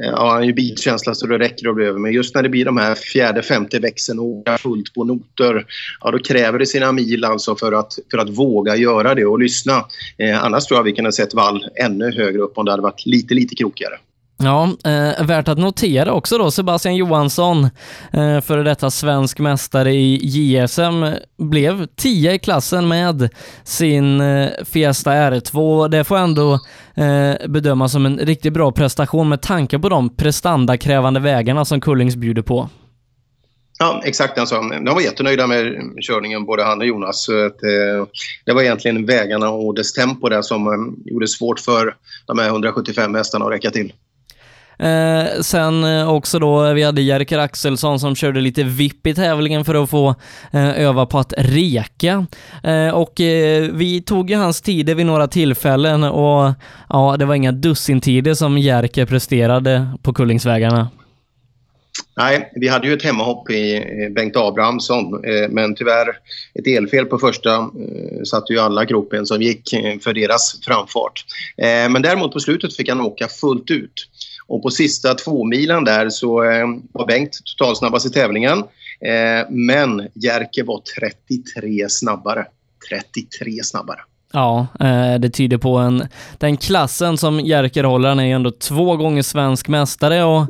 Eh, 0.00 0.10
ja, 0.10 0.16
han 0.16 0.36
har 0.36 0.42
ju 0.42 0.52
bilkänsla 0.52 1.14
så 1.14 1.26
det 1.26 1.38
räcker 1.38 1.68
att 1.68 1.74
bli 1.74 1.84
över. 1.84 1.98
Men 1.98 2.12
just 2.12 2.34
när 2.34 2.42
det 2.42 2.48
blir 2.48 2.64
de 2.64 2.76
här 2.76 2.94
fjärde, 2.94 3.42
femte 3.42 3.78
växeln 3.78 4.18
och 4.18 4.24
åka 4.24 4.58
fullt 4.58 4.94
på 4.94 5.04
noter, 5.04 5.66
ja 6.00 6.10
då 6.10 6.18
kräver 6.18 6.58
det 6.58 6.66
sina 6.66 6.92
mil 6.92 7.24
alltså 7.24 7.56
för 7.56 7.72
att, 7.72 7.98
för 8.10 8.18
att 8.18 8.30
våga 8.30 8.76
göra 8.76 9.14
det 9.14 9.24
och 9.24 9.38
lyssna. 9.38 9.84
Eh, 10.18 10.44
annars 10.44 10.64
tror 10.64 10.78
jag 10.78 10.84
vi 10.84 10.92
kunde 10.92 11.12
sett 11.12 11.34
Wall 11.34 11.68
ännu 11.84 12.12
högre 12.12 12.38
upp 12.38 12.58
om 12.58 12.64
det 12.64 12.70
hade 12.70 12.82
varit 12.82 13.06
lite, 13.06 13.34
lite 13.34 13.54
krokigare. 13.54 13.98
Ja, 14.42 14.68
eh, 14.84 15.26
värt 15.26 15.48
att 15.48 15.58
notera 15.58 16.12
också 16.12 16.38
då, 16.38 16.50
Sebastian 16.50 16.96
Johansson, 16.96 17.64
eh, 18.12 18.40
före 18.40 18.62
detta 18.62 18.90
svensk 18.90 19.38
mästare 19.38 19.92
i 19.92 20.18
JSM, 20.22 21.04
blev 21.38 21.86
10 21.86 22.32
i 22.32 22.38
klassen 22.38 22.88
med 22.88 23.28
sin 23.64 24.20
eh, 24.20 24.48
Fiesta 24.64 25.10
R2. 25.12 25.88
Det 25.88 26.04
får 26.04 26.16
ändå 26.16 26.52
eh, 26.94 27.48
bedömas 27.48 27.92
som 27.92 28.06
en 28.06 28.18
riktigt 28.18 28.52
bra 28.52 28.72
prestation 28.72 29.28
med 29.28 29.42
tanke 29.42 29.78
på 29.78 29.88
de 29.88 30.16
prestandakrävande 30.16 31.20
vägarna 31.20 31.64
som 31.64 31.80
Kullings 31.80 32.16
bjuder 32.16 32.42
på. 32.42 32.68
Ja, 33.78 34.02
exakt. 34.04 34.38
Alltså, 34.38 34.54
de 34.60 34.94
var 34.94 35.00
jättenöjda 35.00 35.46
med 35.46 35.92
körningen, 36.00 36.44
både 36.44 36.64
han 36.64 36.80
och 36.80 36.86
Jonas. 36.86 37.24
Så 37.24 37.46
att, 37.46 37.62
eh, 37.62 38.06
det 38.44 38.52
var 38.52 38.62
egentligen 38.62 39.06
vägarna 39.06 39.50
och 39.50 39.74
dess 39.74 39.92
tempo 39.92 40.28
där 40.28 40.42
som 40.42 40.66
eh, 40.66 41.12
gjorde 41.12 41.24
det 41.24 41.28
svårt 41.28 41.60
för 41.60 41.96
de 42.26 42.38
här 42.38 42.48
175 42.48 43.14
hästarna 43.14 43.44
att 43.44 43.52
räcka 43.52 43.70
till. 43.70 43.92
Eh, 44.78 45.40
sen 45.40 45.84
eh, 45.84 46.12
också 46.12 46.38
då, 46.38 46.72
vi 46.72 46.82
hade 46.82 47.02
Jerker 47.02 47.38
Axelsson 47.38 48.00
som 48.00 48.16
körde 48.16 48.40
lite 48.40 48.62
vipp 48.62 49.06
i 49.06 49.14
tävlingen 49.14 49.64
för 49.64 49.82
att 49.82 49.90
få 49.90 50.14
eh, 50.52 50.80
öva 50.80 51.06
på 51.06 51.18
att 51.18 51.34
reka. 51.36 52.26
Eh, 52.64 52.88
och 52.88 53.20
eh, 53.20 53.70
vi 53.72 54.02
tog 54.02 54.30
ju 54.30 54.36
hans 54.36 54.60
tider 54.60 54.94
vid 54.94 55.06
några 55.06 55.28
tillfällen 55.28 56.04
och 56.04 56.52
ja, 56.88 57.16
det 57.18 57.24
var 57.24 57.34
inga 57.34 57.52
dussintider 57.52 58.34
som 58.34 58.58
Jerker 58.58 59.06
presterade 59.06 59.88
på 60.02 60.12
Kullingsvägarna. 60.12 60.90
Nej, 62.16 62.52
vi 62.54 62.68
hade 62.68 62.86
ju 62.86 62.94
ett 62.94 63.02
hemmahopp 63.02 63.50
i 63.50 63.84
Bengt 64.14 64.36
Abrahamsson 64.36 65.24
eh, 65.24 65.48
men 65.50 65.74
tyvärr 65.74 66.08
ett 66.54 66.66
elfel 66.66 67.04
på 67.04 67.18
första 67.18 67.54
eh, 67.54 68.22
satte 68.24 68.52
ju 68.52 68.58
alla 68.58 68.84
gropen 68.84 69.26
som 69.26 69.42
gick 69.42 69.70
för 70.02 70.12
deras 70.12 70.60
framfart. 70.64 71.24
Men 71.90 72.02
däremot 72.02 72.32
på 72.32 72.40
slutet 72.40 72.76
fick 72.76 72.88
han 72.88 73.00
åka 73.00 73.28
fullt 73.28 73.70
ut. 73.70 74.08
Och 74.48 74.62
på 74.62 74.70
sista 74.70 75.14
två 75.14 75.44
milen 75.44 75.84
där 75.84 76.08
så 76.08 76.44
eh, 76.44 76.66
var 76.92 77.06
Bengt 77.06 77.38
totalsnabbast 77.44 78.06
i 78.06 78.10
tävlingen. 78.10 78.58
Eh, 79.00 79.50
men 79.50 80.08
Jerker 80.14 80.64
var 80.64 80.82
33 81.00 81.88
snabbare. 81.88 82.46
33 82.90 83.64
snabbare. 83.64 84.00
Ja, 84.32 84.66
eh, 84.80 85.14
det 85.20 85.30
tyder 85.30 85.58
på 85.58 85.76
en, 85.76 86.08
den 86.38 86.56
klassen 86.56 87.18
som 87.18 87.40
Jerker 87.40 87.84
håller. 87.84 88.08
Han 88.08 88.20
är 88.20 88.24
ju 88.24 88.32
ändå 88.32 88.50
två 88.50 88.96
gånger 88.96 89.22
svensk 89.22 89.68
mästare 89.68 90.24
och 90.24 90.40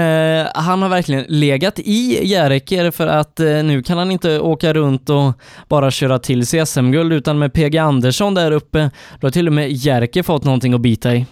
eh, 0.00 0.46
han 0.54 0.82
har 0.82 0.88
verkligen 0.88 1.24
legat 1.28 1.78
i 1.78 2.26
Jerker 2.26 2.90
för 2.90 3.06
att 3.06 3.40
eh, 3.40 3.46
nu 3.46 3.82
kan 3.82 3.98
han 3.98 4.10
inte 4.10 4.40
åka 4.40 4.72
runt 4.72 5.10
och 5.10 5.32
bara 5.68 5.90
köra 5.90 6.18
till 6.18 6.46
sig 6.46 6.66
SM-guld 6.66 7.12
utan 7.12 7.38
med 7.38 7.52
PG 7.52 7.76
Andersson 7.76 8.34
där 8.34 8.50
uppe, 8.50 8.90
då 9.20 9.26
har 9.26 9.30
till 9.30 9.46
och 9.46 9.52
med 9.52 9.72
Jerker 9.72 10.22
fått 10.22 10.44
någonting 10.44 10.74
att 10.74 10.80
bita 10.80 11.14
i. 11.14 11.26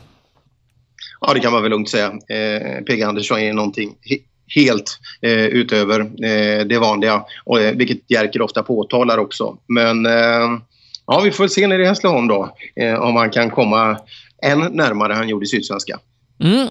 Ja, 1.21 1.35
det 1.35 1.41
kan 1.41 1.53
man 1.53 1.63
väl 1.63 1.71
lugnt 1.71 1.91
säga. 1.91 2.07
Eh, 2.07 2.85
PG 2.85 3.03
Andersson 3.03 3.39
är 3.39 3.53
någonting 3.53 3.95
he 4.03 4.17
helt 4.55 4.99
eh, 5.23 5.45
utöver 5.47 6.01
eh, 6.01 6.67
det 6.67 6.79
vanliga, 6.79 7.25
och, 7.45 7.61
eh, 7.61 7.75
vilket 7.77 8.11
Jerker 8.11 8.43
ofta 8.43 8.63
påtalar 8.63 9.19
också. 9.19 9.59
Men 9.69 10.07
eh, 10.07 10.59
ja, 11.07 11.21
vi 11.25 11.31
får 11.31 11.49
se 11.49 11.67
nere 11.67 11.83
i 11.83 11.87
Hässleholm 11.87 12.29
då, 12.29 12.55
eh, 12.77 12.95
om 12.95 13.17
han 13.17 13.31
kan 13.31 13.51
komma 13.51 13.99
än 14.43 14.59
närmare 14.59 15.13
han 15.13 15.29
gjorde 15.29 15.45
i 15.45 15.49
Sydsvenska. 15.49 15.99
Mm. 16.39 16.69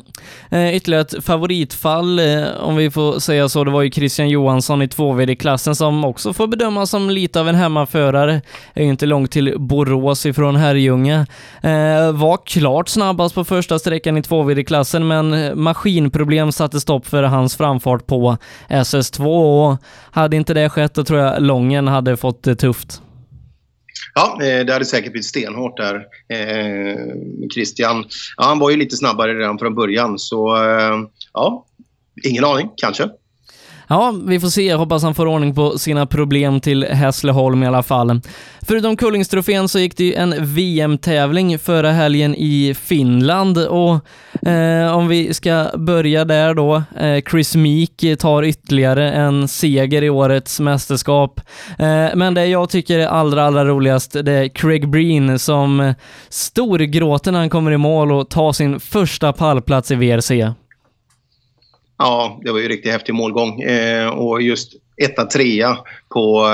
Eh, 0.49 0.75
ytterligare 0.75 1.01
ett 1.01 1.25
favoritfall, 1.25 2.19
eh, 2.19 2.43
om 2.59 2.75
vi 2.75 2.91
får 2.91 3.19
säga 3.19 3.49
så, 3.49 3.63
det 3.63 3.71
var 3.71 3.81
ju 3.81 3.91
Christian 3.91 4.29
Johansson 4.29 4.81
i 4.81 4.87
2VD-klassen 4.87 5.75
som 5.75 6.05
också 6.05 6.33
får 6.33 6.47
bedömas 6.47 6.89
som 6.89 7.09
lite 7.09 7.39
av 7.39 7.49
en 7.49 7.55
hemmaförare. 7.55 8.41
Är 8.73 8.83
ju 8.83 8.89
inte 8.89 9.05
långt 9.05 9.31
till 9.31 9.55
Borås 9.57 10.25
ifrån 10.25 10.55
Herrljunga. 10.55 11.27
Eh, 11.61 12.11
var 12.11 12.45
klart 12.45 12.89
snabbast 12.89 13.35
på 13.35 13.43
första 13.43 13.79
sträckan 13.79 14.17
i 14.17 14.21
2VD-klassen, 14.21 15.07
men 15.07 15.59
maskinproblem 15.63 16.51
satte 16.51 16.79
stopp 16.79 17.07
för 17.07 17.23
hans 17.23 17.57
framfart 17.57 18.07
på 18.07 18.37
SS2 18.69 19.25
och 19.25 19.77
hade 20.11 20.35
inte 20.35 20.53
det 20.53 20.69
skett, 20.69 20.93
då 20.93 21.03
tror 21.03 21.19
jag 21.19 21.41
Lången 21.41 21.87
hade 21.87 22.17
fått 22.17 22.43
det 22.43 22.55
tufft. 22.55 23.01
Ja, 24.13 24.37
eh, 24.41 24.65
det 24.65 24.73
hade 24.73 24.85
säkert 24.85 25.11
blivit 25.11 25.25
stenhårt 25.25 25.77
där. 25.77 25.95
Eh, 26.29 26.97
Christian, 27.53 28.05
ja, 28.37 28.43
han 28.43 28.59
var 28.59 28.69
ju 28.69 28.77
lite 28.77 28.97
snabbare 28.97 29.33
redan 29.39 29.59
från 29.59 29.75
början 29.75 30.19
så 30.19 30.55
eh, 30.55 30.99
ja, 31.33 31.65
ingen 32.23 32.45
aning, 32.45 32.69
kanske. 32.75 33.09
Ja, 33.87 34.13
vi 34.25 34.39
får 34.39 34.47
se. 34.47 34.61
Jag 34.61 34.77
hoppas 34.77 35.03
han 35.03 35.15
får 35.15 35.25
ordning 35.25 35.55
på 35.55 35.77
sina 35.77 36.05
problem 36.05 36.59
till 36.59 36.83
Hässleholm 36.83 37.63
i 37.63 37.67
alla 37.67 37.83
fall. 37.83 38.21
Förutom 38.61 38.97
Kullingstrofén 38.97 39.67
så 39.67 39.79
gick 39.79 39.97
det 39.97 40.03
ju 40.03 40.13
en 40.13 40.35
VM-tävling 40.39 41.59
förra 41.59 41.91
helgen 41.91 42.35
i 42.35 42.75
Finland 42.81 43.57
och 43.57 43.99
eh, 44.49 44.95
om 44.95 45.07
vi 45.07 45.33
ska 45.33 45.67
börja 45.77 46.25
där 46.25 46.53
då. 46.53 46.83
Eh, 46.99 47.23
Chris 47.31 47.55
Meek 47.55 48.19
tar 48.19 48.43
ytterligare 48.43 49.11
en 49.11 49.47
seger 49.47 50.01
i 50.01 50.09
årets 50.09 50.59
mästerskap. 50.59 51.41
Eh, 51.79 52.07
men 52.15 52.33
det 52.33 52.45
jag 52.45 52.69
tycker 52.69 52.99
är 52.99 53.07
allra, 53.07 53.45
allra 53.45 53.65
roligast, 53.65 54.11
det 54.23 54.31
är 54.31 54.47
Craig 54.47 54.89
Breen 54.89 55.39
som 55.39 55.93
storgråter 56.29 57.31
när 57.31 57.39
han 57.39 57.49
kommer 57.49 57.71
i 57.71 57.77
mål 57.77 58.11
och 58.11 58.29
tar 58.29 58.53
sin 58.53 58.79
första 58.79 59.33
pallplats 59.33 59.91
i 59.91 59.95
VRC. 59.95 60.53
Ja, 61.97 62.39
det 62.43 62.51
var 62.51 62.59
ju 62.59 62.67
riktigt 62.67 62.91
häftig 62.91 63.15
målgång. 63.15 63.61
Eh, 63.61 64.07
och 64.07 64.41
just 64.41 64.73
etta, 64.97 65.25
trea 65.25 65.77
på, 66.09 66.45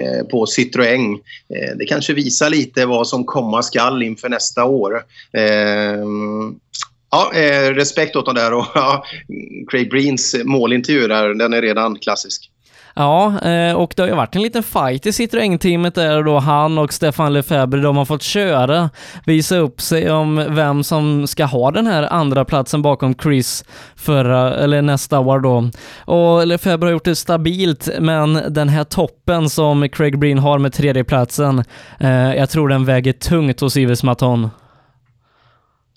eh, 0.00 0.26
på 0.26 0.44
Citroën. 0.44 1.14
Eh, 1.54 1.76
det 1.76 1.84
kanske 1.84 2.12
visar 2.12 2.50
lite 2.50 2.86
vad 2.86 3.08
som 3.08 3.24
komma 3.24 3.62
skall 3.62 4.02
inför 4.02 4.28
nästa 4.28 4.64
år. 4.64 5.02
Eh, 5.32 6.04
ja, 7.10 7.32
eh, 7.34 7.74
respekt 7.74 8.16
åt 8.16 8.26
dem 8.26 8.34
där 8.34 8.52
och 8.52 8.66
ja, 8.74 9.04
Craig 9.70 9.90
Breens 9.90 10.36
målintervju 10.44 11.08
där, 11.08 11.34
den 11.34 11.52
är 11.52 11.62
redan 11.62 11.98
klassisk. 11.98 12.50
Ja, 12.94 13.40
eh, 13.40 13.74
och 13.74 13.92
det 13.96 14.02
har 14.02 14.08
ju 14.08 14.14
varit 14.14 14.36
en 14.36 14.42
liten 14.42 14.62
fight 14.62 15.06
i 15.06 15.10
Citroën-teamet 15.10 15.94
där 15.94 16.22
då 16.22 16.38
han 16.38 16.78
och 16.78 16.92
Stefan 16.92 17.32
Lefebvre, 17.32 17.80
de 17.80 17.96
har 17.96 18.04
fått 18.04 18.22
köra, 18.22 18.90
visa 19.26 19.56
upp 19.56 19.80
sig 19.80 20.10
om 20.10 20.44
vem 20.48 20.84
som 20.84 21.26
ska 21.26 21.44
ha 21.44 21.70
den 21.70 21.86
här 21.86 22.02
andra 22.02 22.44
platsen 22.44 22.82
bakom 22.82 23.14
Chris 23.14 23.64
förra, 23.96 24.54
eller 24.54 24.82
nästa 24.82 25.18
år 25.18 25.40
då. 25.40 25.70
Och 26.04 26.46
Lefebvre 26.46 26.86
har 26.86 26.92
gjort 26.92 27.04
det 27.04 27.16
stabilt, 27.16 27.88
men 28.00 28.42
den 28.48 28.68
här 28.68 28.84
toppen 28.84 29.50
som 29.50 29.88
Craig 29.88 30.18
Breen 30.18 30.38
har 30.38 30.58
med 30.58 30.72
tredjeplatsen, 30.72 31.64
eh, 32.00 32.34
jag 32.34 32.50
tror 32.50 32.68
den 32.68 32.84
väger 32.84 33.12
tungt 33.12 33.60
hos 33.60 33.76
Ives 33.76 34.02
Maton. 34.02 34.50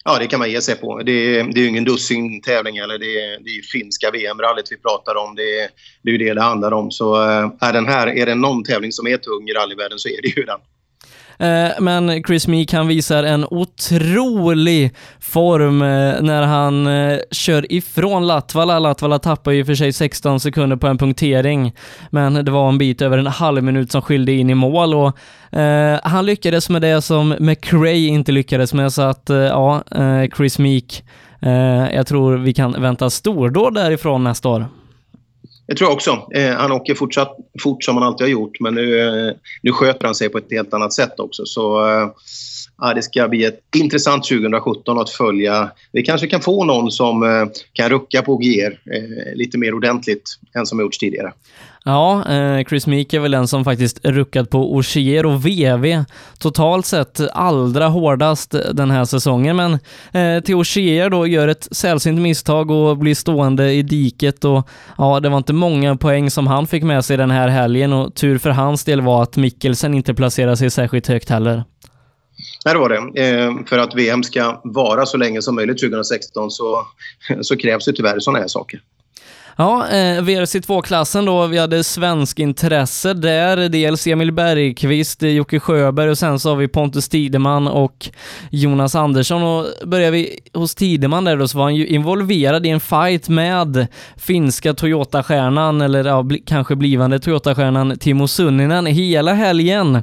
Ja, 0.05 0.19
det 0.19 0.27
kan 0.27 0.39
man 0.39 0.51
ge 0.51 0.61
sig 0.61 0.75
på. 0.75 1.03
Det 1.03 1.11
är, 1.11 1.43
det 1.43 1.59
är 1.59 1.63
ju 1.63 1.69
ingen 1.69 1.83
dussin 1.83 2.41
tävling 2.41 2.77
eller 2.77 2.97
det 2.97 3.21
är, 3.21 3.39
det 3.39 3.49
är 3.49 3.61
finska 3.61 4.11
VM-rallyt 4.11 4.71
vi 4.71 4.77
pratar 4.77 5.15
om. 5.15 5.35
Det 5.35 5.59
är, 5.59 5.69
det 6.01 6.09
är 6.09 6.11
ju 6.11 6.17
det 6.17 6.33
det 6.33 6.41
handlar 6.41 6.71
om. 6.71 6.91
Så 6.91 7.15
eh, 7.15 7.51
är, 7.59 7.73
den 7.73 7.85
här, 7.85 8.07
är 8.07 8.25
det 8.25 8.35
någon 8.35 8.63
tävling 8.63 8.91
som 8.91 9.07
är 9.07 9.17
tung 9.17 9.49
i 9.49 9.53
rallyvärlden 9.53 9.99
så 9.99 10.09
är 10.09 10.21
det 10.21 10.37
ju 10.37 10.43
den. 10.43 10.59
Eh, 11.39 11.71
men 11.79 12.23
Chris 12.23 12.47
Meek 12.47 12.73
han 12.73 12.87
visar 12.87 13.23
en 13.23 13.45
otrolig 13.45 14.95
form 15.19 15.81
eh, 15.81 16.21
när 16.21 16.41
han 16.41 16.87
eh, 16.87 17.19
kör 17.31 17.71
ifrån 17.71 18.27
Latvala. 18.27 18.79
Latvala 18.79 19.19
tappar 19.19 19.51
ju 19.51 19.65
för 19.65 19.75
sig 19.75 19.93
16 19.93 20.39
sekunder 20.39 20.75
på 20.75 20.87
en 20.87 20.97
punktering, 20.97 21.73
men 22.09 22.45
det 22.45 22.51
var 22.51 22.69
en 22.69 22.77
bit 22.77 23.01
över 23.01 23.17
en 23.17 23.27
halv 23.27 23.63
minut 23.63 23.91
som 23.91 24.01
skilde 24.01 24.31
in 24.31 24.49
i 24.49 24.55
mål 24.55 24.93
och 24.93 25.17
han 26.03 26.25
lyckades 26.25 26.69
med 26.69 26.81
det 26.81 27.01
som 27.01 27.35
McRae 27.39 28.07
inte 28.07 28.31
lyckades 28.31 28.73
med, 28.73 28.93
så 28.93 29.01
att 29.01 29.29
ja, 29.29 29.83
Chris 30.37 30.59
Meek, 30.59 31.03
jag 31.93 32.07
tror 32.07 32.37
vi 32.37 32.53
kan 32.53 32.81
vänta 32.81 33.09
stordåd 33.09 33.73
därifrån 33.73 34.23
nästa 34.23 34.49
år. 34.49 34.65
Det 35.67 35.75
tror 35.75 35.89
jag 35.89 35.93
också. 35.95 36.27
Eh, 36.33 36.53
han 36.53 36.71
åker 36.71 36.95
fortsatt 36.95 37.37
fort 37.63 37.83
som 37.83 37.97
han 37.97 38.03
alltid 38.03 38.25
har 38.25 38.31
gjort 38.31 38.59
men 38.59 38.75
nu, 38.75 38.99
eh, 38.99 39.33
nu 39.61 39.71
sköter 39.71 40.05
han 40.05 40.15
sig 40.15 40.29
på 40.29 40.37
ett 40.37 40.51
helt 40.51 40.73
annat 40.73 40.93
sätt 40.93 41.19
också. 41.19 41.45
Så 41.45 41.89
eh, 41.89 42.09
ja, 42.77 42.93
det 42.93 43.01
ska 43.01 43.27
bli 43.27 43.45
ett 43.45 43.59
intressant 43.75 44.23
2017 44.23 44.99
att 44.99 45.09
följa. 45.09 45.71
Vi 45.91 46.03
kanske 46.03 46.27
kan 46.27 46.41
få 46.41 46.65
någon 46.65 46.91
som 46.91 47.23
eh, 47.23 47.45
kan 47.73 47.89
rucka 47.89 48.21
på 48.21 48.37
GR 48.37 48.93
eh, 48.93 49.35
lite 49.35 49.57
mer 49.57 49.73
ordentligt 49.73 50.39
än 50.55 50.65
som 50.65 50.79
gjorts 50.79 50.97
tidigare. 50.97 51.33
Ja, 51.85 52.29
eh, 52.29 52.65
Chris 52.65 52.87
Meek 52.87 53.13
är 53.13 53.19
väl 53.19 53.31
den 53.31 53.47
som 53.47 53.63
faktiskt 53.63 54.05
ruckat 54.05 54.49
på 54.49 54.75
Ogier 54.75 55.25
och 55.25 55.45
VV 55.45 56.03
totalt 56.39 56.85
sett 56.85 57.21
allra 57.33 57.87
hårdast 57.87 58.55
den 58.73 58.91
här 58.91 59.05
säsongen, 59.05 59.55
men 59.55 59.73
eh, 60.11 60.43
till 60.43 60.55
Ogier 60.55 61.09
då 61.09 61.27
gör 61.27 61.47
ett 61.47 61.67
sällsynt 61.71 62.21
misstag 62.21 62.71
och 62.71 62.97
blir 62.97 63.15
stående 63.15 63.73
i 63.73 63.81
diket 63.81 64.45
och 64.45 64.67
ja, 64.97 65.19
det 65.19 65.29
var 65.29 65.37
inte 65.37 65.53
många 65.53 65.95
poäng 65.95 66.31
som 66.31 66.47
han 66.47 66.67
fick 66.67 66.83
med 66.83 67.05
sig 67.05 67.17
den 67.17 67.31
här 67.31 67.47
helgen 67.47 67.93
och 67.93 68.15
tur 68.15 68.37
för 68.37 68.49
hans 68.49 68.83
del 68.83 69.01
var 69.01 69.23
att 69.23 69.37
Mikkelsen 69.37 69.93
inte 69.93 70.13
placerade 70.13 70.57
sig 70.57 70.69
särskilt 70.69 71.07
högt 71.07 71.29
heller. 71.29 71.63
Nej, 72.65 72.73
det 72.73 72.79
var 72.79 72.89
det. 72.89 73.21
Eh, 73.21 73.65
för 73.65 73.77
att 73.77 73.95
VM 73.95 74.23
ska 74.23 74.61
vara 74.63 75.05
så 75.05 75.17
länge 75.17 75.41
som 75.41 75.55
möjligt 75.55 75.79
2016 75.79 76.51
så, 76.51 76.87
så 77.41 77.57
krävs 77.57 77.85
det 77.85 77.93
tyvärr 77.93 78.19
sådana 78.19 78.39
här 78.39 78.47
saker. 78.47 78.81
Ja, 79.57 79.87
eh, 79.87 80.21
VRC2-klassen 80.21 81.25
då, 81.25 81.47
vi 81.47 81.57
hade 81.57 81.83
svensk 81.83 82.39
intresse 82.39 83.13
där, 83.13 83.69
dels 83.69 84.07
Emil 84.07 84.31
Bergqvist, 84.31 85.21
Jocke 85.21 85.59
Sjöberg 85.59 86.09
och 86.09 86.17
sen 86.17 86.39
så 86.39 86.49
har 86.49 86.55
vi 86.55 86.67
Pontus 86.67 87.09
Tideman 87.09 87.67
och 87.67 88.09
Jonas 88.49 88.95
Andersson 88.95 89.43
och 89.43 89.65
börjar 89.87 90.11
vi 90.11 90.39
hos 90.53 90.75
Tideman 90.75 91.25
där 91.25 91.37
då 91.37 91.47
så 91.47 91.57
var 91.57 91.65
han 91.65 91.75
ju 91.75 91.87
involverad 91.87 92.65
i 92.65 92.69
en 92.69 92.79
fight 92.79 93.29
med 93.29 93.87
finska 94.17 94.73
Toyota-stjärnan, 94.73 95.81
eller 95.81 96.05
ja, 96.05 96.23
bli, 96.23 96.39
kanske 96.39 96.75
blivande 96.75 97.19
Toyota-stjärnan 97.19 97.97
Timo 97.99 98.27
Sunninen 98.27 98.85
hela 98.85 99.33
helgen. 99.33 99.95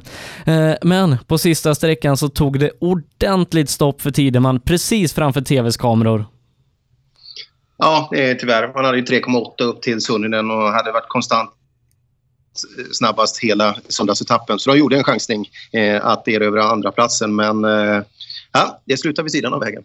Eh, 0.45 0.71
men 0.81 1.17
på 1.27 1.37
sista 1.37 1.75
sträckan 1.75 2.17
så 2.17 2.29
tog 2.29 2.59
det 2.59 2.71
ordentligt 2.81 3.69
stopp 3.69 4.01
för 4.01 4.11
Tideman 4.11 4.59
precis 4.59 5.13
framför 5.13 5.41
TVs 5.41 5.77
kameror. 5.77 6.30
Ja, 7.83 8.09
eh, 8.15 8.37
tyvärr. 8.37 8.71
Han 8.75 8.85
hade 8.85 8.97
ju 8.97 9.03
3,8 9.03 9.63
upp 9.63 9.81
till 9.81 10.01
Sunninen 10.01 10.51
och 10.51 10.71
hade 10.71 10.91
varit 10.91 11.07
konstant 11.07 11.51
snabbast 12.91 13.39
hela 13.39 13.75
söndagsetappen. 13.89 14.59
Så 14.59 14.71
de 14.71 14.77
gjorde 14.79 14.97
en 14.97 15.03
chansning 15.03 15.49
eh, 15.73 16.05
att 16.05 16.27
erövra 16.27 16.63
andra 16.63 16.91
platsen 16.91 17.35
men 17.35 17.65
eh, 17.65 18.01
ja, 18.51 18.81
det 18.85 18.97
slutade 18.97 19.23
vid 19.23 19.31
sidan 19.31 19.53
av 19.53 19.59
vägen. 19.59 19.83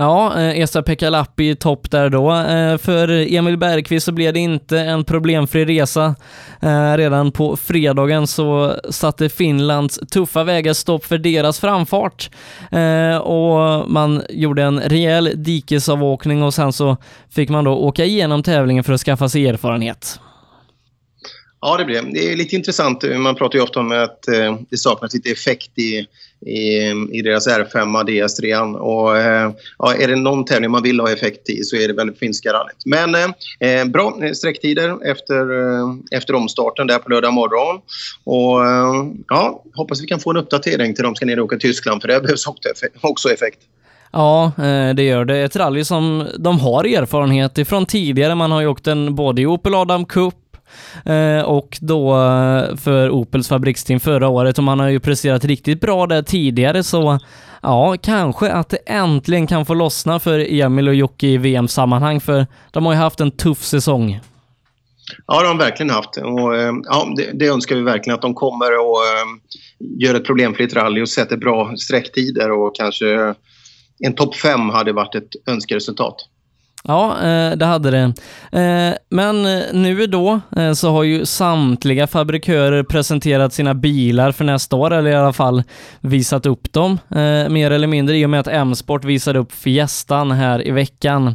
Ja, 0.00 0.40
eh, 0.40 0.60
Esa 0.60 0.82
Pekalappi 0.82 1.54
topp 1.54 1.90
där 1.90 2.08
då. 2.10 2.32
Eh, 2.32 2.78
för 2.78 3.08
Emil 3.08 3.56
Bergqvist 3.56 4.06
så 4.06 4.12
blev 4.12 4.32
det 4.32 4.40
inte 4.40 4.78
en 4.78 5.04
problemfri 5.04 5.64
resa. 5.64 6.14
Eh, 6.62 6.96
redan 6.96 7.32
på 7.32 7.56
fredagen 7.56 8.26
så 8.26 8.76
satte 8.90 9.28
Finlands 9.28 10.00
tuffa 10.10 10.44
vägar 10.44 10.72
stopp 10.72 11.04
för 11.04 11.18
deras 11.18 11.60
framfart 11.60 12.30
och 13.22 13.90
man 13.90 14.22
gjorde 14.30 14.62
en 14.62 14.80
rejäl 14.80 15.32
dikesavåkning 15.34 16.42
och 16.42 16.54
sen 16.54 16.72
så 16.72 16.96
fick 17.30 17.48
man 17.48 17.64
då 17.64 17.72
åka 17.72 18.04
igenom 18.04 18.42
tävlingen 18.42 18.84
för 18.84 18.92
att 18.92 19.00
skaffa 19.00 19.28
sig 19.28 19.48
erfarenhet. 19.48 20.20
Ja, 21.60 21.76
det 21.76 21.84
blev 21.84 22.12
det. 22.12 22.32
är 22.32 22.36
lite 22.36 22.56
intressant. 22.56 23.04
Man 23.16 23.34
pratar 23.34 23.58
ju 23.58 23.62
ofta 23.62 23.80
om 23.80 23.92
att 23.92 24.22
det 24.70 24.76
saknas 24.76 25.14
lite 25.14 25.30
effekt 25.30 25.78
i 25.78 26.06
i, 26.46 26.90
i 27.12 27.22
deras 27.22 27.48
R5 27.48 28.04
DS3. 28.04 28.74
Och, 28.74 29.18
eh, 29.18 29.52
ja, 29.78 29.94
är 29.94 30.08
det 30.08 30.16
någon 30.16 30.44
tävling 30.44 30.70
man 30.70 30.82
vill 30.82 31.00
ha 31.00 31.12
effekt 31.12 31.50
i 31.50 31.62
så 31.62 31.76
är 31.76 31.88
det 31.88 31.94
väl 31.94 32.14
finska 32.14 32.52
rallyt. 32.52 32.82
Men 32.84 33.14
eh, 33.14 33.78
eh 33.80 33.84
bra 33.84 34.18
sträcktider 34.34 35.10
efter, 35.10 35.60
eh, 35.60 35.94
efter 36.10 36.34
omstarten 36.34 36.86
där 36.86 36.98
på 36.98 37.10
lördag 37.10 37.32
morgon. 37.32 37.80
Och 38.24 38.66
eh, 38.66 39.12
ja, 39.28 39.64
hoppas 39.74 40.02
vi 40.02 40.06
kan 40.06 40.20
få 40.20 40.30
en 40.30 40.36
uppdatering 40.36 40.94
till 40.94 41.04
de 41.04 41.14
ska 41.14 41.26
ner 41.26 41.38
och 41.38 41.44
åka 41.44 41.56
till 41.56 41.70
Tyskland 41.70 42.02
för 42.02 42.08
det 42.08 42.20
behövs 42.20 42.46
också 43.00 43.28
effekt. 43.28 43.58
Ja, 44.12 44.52
eh, 44.58 44.94
det 44.94 45.02
gör 45.02 45.24
det. 45.24 45.38
Ett 45.38 45.56
rally 45.56 45.84
som 45.84 46.26
de 46.38 46.60
har 46.60 46.84
erfarenhet 46.84 47.58
ifrån 47.58 47.86
tidigare. 47.86 48.34
Man 48.34 48.52
har 48.52 48.60
ju 48.60 48.66
åkt 48.66 48.84
den 48.84 49.14
både 49.14 49.42
i 49.42 49.46
Opel 49.46 49.74
Adam 49.74 50.04
Cup 50.04 50.34
och 51.44 51.78
då 51.80 52.10
eh, 52.10 52.76
för 52.76 53.10
Opels 53.10 53.48
fabriksteam 53.48 54.00
förra 54.00 54.28
året 54.28 54.58
och 54.58 54.64
man 54.64 54.80
har 54.80 54.88
ju 54.88 55.00
presterat 55.00 55.44
riktigt 55.44 55.80
bra 55.80 56.06
där 56.06 56.22
tidigare 56.22 56.82
så 56.82 57.18
ja, 57.62 57.96
kanske 58.02 58.52
att 58.52 58.68
det 58.68 58.76
äntligen 58.86 59.46
kan 59.46 59.66
få 59.66 59.74
lossna 59.74 60.20
för 60.20 60.38
Emil 60.52 60.88
och 60.88 60.94
Jocke 60.94 61.26
i 61.26 61.36
VM-sammanhang 61.36 62.20
för 62.20 62.46
de 62.70 62.86
har 62.86 62.92
ju 62.92 62.98
haft 62.98 63.20
en 63.20 63.30
tuff 63.30 63.64
säsong. 63.64 64.20
Ja, 65.26 65.40
det 65.40 65.46
har 65.46 65.54
de 65.54 65.58
verkligen 65.58 65.90
haft. 65.90 66.16
Och, 66.16 66.56
eh, 66.56 66.72
ja, 66.84 67.12
det, 67.16 67.30
det, 67.32 67.46
önskar 67.46 67.76
vi 67.76 67.82
verkligen 67.82 68.14
att 68.14 68.22
de 68.22 68.34
kommer 68.34 68.78
och 68.78 68.98
gör 69.98 70.14
ett 70.14 70.26
problemfritt 70.26 70.74
rally 70.74 71.02
och 71.02 71.08
sätter 71.08 71.36
bra 71.36 71.76
sträcktider 71.76 72.50
och 72.50 72.76
kanske 72.76 73.34
en 73.98 74.14
topp 74.14 74.34
fem 74.34 74.70
hade 74.70 74.92
varit 74.92 75.14
ett 75.14 75.28
önskeresultat. 75.46 76.16
Ja, 76.84 77.22
eh, 77.22 77.56
det 77.56 77.64
hade 77.64 77.90
det. 77.90 78.12
Men 79.12 79.46
eh, 79.46 79.62
nu 79.72 80.06
då 80.06 80.40
eh, 80.56 80.72
så 80.72 80.90
har 80.90 81.02
ju 81.02 81.26
samtliga 81.26 82.06
fabrikörer 82.06 82.82
presenterat 82.82 83.52
sina 83.52 83.74
bilar 83.74 84.32
för 84.32 84.44
nästa 84.44 84.76
år, 84.76 84.92
eller 84.92 85.10
i 85.10 85.14
alla 85.14 85.32
fall 85.32 85.62
visat 86.00 86.46
upp 86.46 86.72
dem 86.72 86.98
eh, 87.10 87.48
mer 87.48 87.70
eller 87.70 87.86
mindre 87.86 88.16
i 88.16 88.26
och 88.26 88.30
med 88.30 88.40
att 88.40 88.48
M-sport 88.48 89.04
visade 89.04 89.38
upp 89.38 89.52
Fiestan 89.52 90.30
här 90.30 90.66
i 90.66 90.70
veckan. 90.70 91.34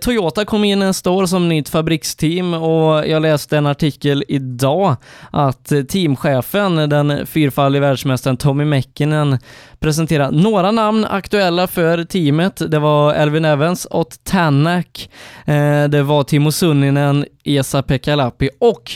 Toyota 0.00 0.44
kom 0.44 0.64
in 0.64 0.78
nästa 0.78 1.10
år 1.10 1.26
som 1.26 1.48
nytt 1.48 1.68
fabriksteam 1.68 2.54
och 2.54 3.08
jag 3.08 3.22
läste 3.22 3.58
en 3.58 3.66
artikel 3.66 4.24
idag 4.28 4.96
att 5.30 5.72
teamchefen, 5.88 6.76
den 6.76 7.26
fyrfaldige 7.26 7.80
världsmästaren 7.80 8.36
Tommy 8.36 8.64
Mäkinen, 8.64 9.38
presentera 9.82 10.30
några 10.30 10.70
namn 10.70 11.04
aktuella 11.04 11.66
för 11.66 12.04
teamet. 12.04 12.70
Det 12.70 12.78
var 12.78 13.14
Elvin 13.14 13.44
Evans 13.44 13.84
och 13.84 14.08
Tänak, 14.24 15.10
eh, 15.46 15.84
det 15.84 16.02
var 16.02 16.24
Timo 16.24 16.52
Sunninen, 16.52 17.26
Esa 17.44 17.82
Pekalappi 17.82 18.50
och 18.60 18.90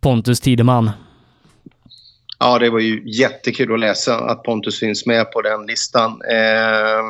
Pontus 0.00 0.40
Tideman. 0.40 0.90
Ja, 2.38 2.58
det 2.58 2.70
var 2.70 2.80
ju 2.80 3.02
jättekul 3.20 3.74
att 3.74 3.80
läsa 3.80 4.18
att 4.18 4.42
Pontus 4.42 4.80
finns 4.80 5.06
med 5.06 5.32
på 5.32 5.42
den 5.42 5.66
listan. 5.66 6.10
Eh, 6.10 7.02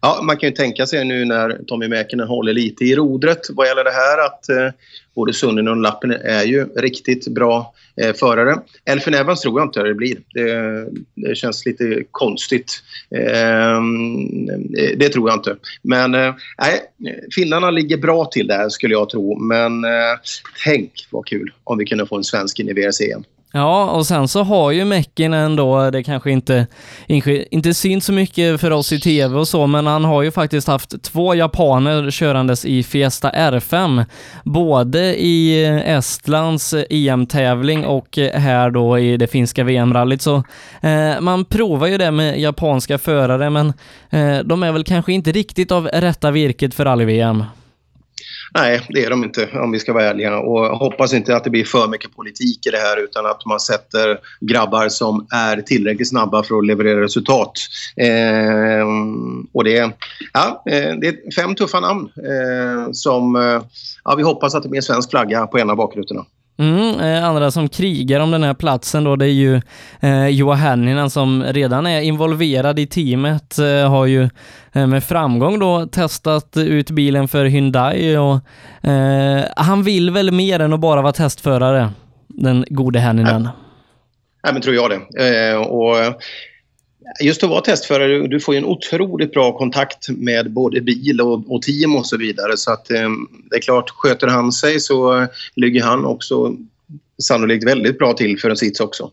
ja, 0.00 0.20
man 0.22 0.36
kan 0.36 0.48
ju 0.48 0.54
tänka 0.54 0.86
sig 0.86 1.04
nu 1.04 1.24
när 1.24 1.60
Tommy 1.66 1.88
Mäkinen 1.88 2.28
håller 2.28 2.52
lite 2.52 2.84
i 2.84 2.94
rodret 2.94 3.46
vad 3.50 3.66
gäller 3.66 3.84
det 3.84 3.90
här 3.90 4.26
att 4.26 4.48
eh, 4.48 4.74
både 5.14 5.32
Sunnen 5.32 5.68
och 5.68 5.76
Lappen 5.76 6.10
är 6.10 6.44
ju 6.44 6.64
riktigt 6.64 7.28
bra 7.28 7.74
eh, 7.96 8.14
förare. 8.14 8.58
Elfin 8.84 9.14
Evans 9.14 9.40
tror 9.40 9.60
jag 9.60 9.68
inte 9.68 9.82
det 9.82 9.94
blir. 9.94 10.16
Det, 10.34 10.86
det 11.14 11.36
känns 11.36 11.66
lite 11.66 12.02
konstigt. 12.10 12.82
Ehm, 13.16 14.48
eh, 14.78 14.96
det 14.96 15.08
tror 15.08 15.30
jag 15.30 15.38
inte. 15.38 15.56
Men 15.82 16.14
eh, 16.14 16.34
nej, 16.58 16.80
finnarna 17.34 17.70
ligger 17.70 17.96
bra 17.96 18.24
till 18.24 18.46
där 18.46 18.68
skulle 18.68 18.94
jag 18.94 19.08
tro. 19.08 19.38
Men 19.38 19.84
eh, 19.84 20.18
tänk 20.64 21.08
vad 21.10 21.26
kul 21.26 21.52
om 21.64 21.78
vi 21.78 21.84
kunde 21.84 22.06
få 22.06 22.16
en 22.16 22.24
svensk 22.24 22.60
in 22.60 22.68
i 22.68 22.72
VRC. 22.72 23.14
Ja, 23.52 23.90
och 23.90 24.06
sen 24.06 24.28
så 24.28 24.42
har 24.42 24.70
ju 24.70 24.84
Mäckinen 24.84 25.56
då, 25.56 25.90
det 25.90 26.02
kanske 26.02 26.30
inte, 26.30 26.66
inte 27.50 27.74
syns 27.74 28.04
så 28.04 28.12
mycket 28.12 28.60
för 28.60 28.70
oss 28.70 28.92
i 28.92 29.00
tv 29.00 29.38
och 29.38 29.48
så, 29.48 29.66
men 29.66 29.86
han 29.86 30.04
har 30.04 30.22
ju 30.22 30.30
faktiskt 30.30 30.68
haft 30.68 31.02
två 31.02 31.34
japaner 31.34 32.10
körandes 32.10 32.64
i 32.64 32.82
Fiesta 32.82 33.30
R5, 33.30 34.04
både 34.44 35.00
i 35.20 35.64
Estlands 35.84 36.74
EM-tävling 36.90 37.84
och 37.86 38.18
här 38.34 38.70
då 38.70 38.98
i 38.98 39.16
det 39.16 39.26
finska 39.26 39.64
VM-rallyt. 39.64 40.22
Så 40.22 40.42
eh, 40.80 41.20
man 41.20 41.44
provar 41.44 41.86
ju 41.86 41.98
det 41.98 42.10
med 42.10 42.40
japanska 42.40 42.98
förare, 42.98 43.50
men 43.50 43.72
eh, 44.10 44.38
de 44.44 44.62
är 44.62 44.72
väl 44.72 44.84
kanske 44.84 45.12
inte 45.12 45.32
riktigt 45.32 45.72
av 45.72 45.86
rätta 45.86 46.30
virket 46.30 46.74
för 46.74 46.84
rally-VM. 46.84 47.44
Nej, 48.54 48.80
det 48.88 49.04
är 49.04 49.10
de 49.10 49.24
inte 49.24 49.48
om 49.52 49.72
vi 49.72 49.78
ska 49.78 49.92
vara 49.92 50.04
ärliga. 50.04 50.38
Och 50.38 50.78
hoppas 50.78 51.12
inte 51.12 51.36
att 51.36 51.44
det 51.44 51.50
blir 51.50 51.64
för 51.64 51.88
mycket 51.88 52.16
politik 52.16 52.66
i 52.66 52.70
det 52.70 52.78
här 52.78 53.04
utan 53.04 53.26
att 53.26 53.46
man 53.46 53.60
sätter 53.60 54.18
grabbar 54.40 54.88
som 54.88 55.26
är 55.30 55.62
tillräckligt 55.62 56.08
snabba 56.08 56.42
för 56.42 56.58
att 56.58 56.66
leverera 56.66 57.02
resultat. 57.02 57.52
Eh, 57.96 58.86
och 59.52 59.64
det, 59.64 59.90
ja, 60.32 60.62
eh, 60.66 60.94
det 61.00 61.08
är 61.08 61.34
fem 61.34 61.54
tuffa 61.54 61.80
namn 61.80 62.08
eh, 62.16 62.92
som 62.92 63.36
eh, 63.36 63.62
ja, 64.04 64.14
vi 64.16 64.22
hoppas 64.22 64.54
att 64.54 64.62
det 64.62 64.68
blir 64.68 64.78
en 64.78 64.82
svensk 64.82 65.10
flagga 65.10 65.46
på 65.46 65.58
en 65.58 65.70
av 65.70 65.76
bakrutorna. 65.76 66.24
Mm, 66.60 67.00
eh, 67.00 67.24
andra 67.24 67.50
som 67.50 67.68
krigar 67.68 68.20
om 68.20 68.30
den 68.30 68.42
här 68.42 68.54
platsen 68.54 69.04
då, 69.04 69.16
det 69.16 69.24
är 69.24 69.28
ju 69.28 69.60
eh, 70.00 70.26
Joa 70.26 70.54
Hänninen 70.54 71.10
som 71.10 71.44
redan 71.44 71.86
är 71.86 72.00
involverad 72.00 72.78
i 72.78 72.86
teamet, 72.86 73.58
eh, 73.58 73.90
har 73.90 74.06
ju 74.06 74.28
eh, 74.72 74.86
med 74.86 75.04
framgång 75.04 75.58
då 75.58 75.86
testat 75.86 76.56
ut 76.56 76.90
bilen 76.90 77.28
för 77.28 77.44
Hyundai 77.44 78.16
och 78.16 78.34
eh, 78.90 79.44
han 79.56 79.82
vill 79.82 80.10
väl 80.10 80.30
mer 80.30 80.60
än 80.60 80.72
att 80.72 80.80
bara 80.80 81.02
vara 81.02 81.12
testförare, 81.12 81.90
den 82.28 82.64
gode 82.68 82.98
Hänninen. 82.98 83.42
Ja. 83.44 83.50
ja, 84.42 84.52
men 84.52 84.62
tror 84.62 84.74
jag 84.74 84.90
det. 84.90 85.50
Eh, 85.50 85.56
och 85.56 85.96
just 87.20 87.44
att 87.44 87.50
vara 87.50 87.60
testförare, 87.60 88.26
du 88.26 88.40
får 88.40 88.54
ju 88.54 88.58
en 88.58 88.64
otroligt 88.64 89.32
bra 89.32 89.58
kontakt 89.58 90.08
med 90.08 90.52
både 90.52 90.80
bil 90.80 91.20
och, 91.20 91.54
och 91.54 91.62
team 91.62 91.96
och 91.96 92.06
så 92.06 92.16
vidare. 92.16 92.56
Så 92.56 92.72
att 92.72 92.90
eh, 92.90 93.08
det 93.50 93.56
är 93.56 93.60
klart, 93.60 93.90
sköter 93.90 94.26
han 94.26 94.52
sig 94.52 94.80
så 94.80 95.26
ligger 95.54 95.82
han 95.82 96.04
också 96.04 96.56
sannolikt 97.22 97.66
väldigt 97.66 97.98
bra 97.98 98.12
till 98.12 98.40
för 98.40 98.50
en 98.50 98.56
sits 98.56 98.80
också. 98.80 99.10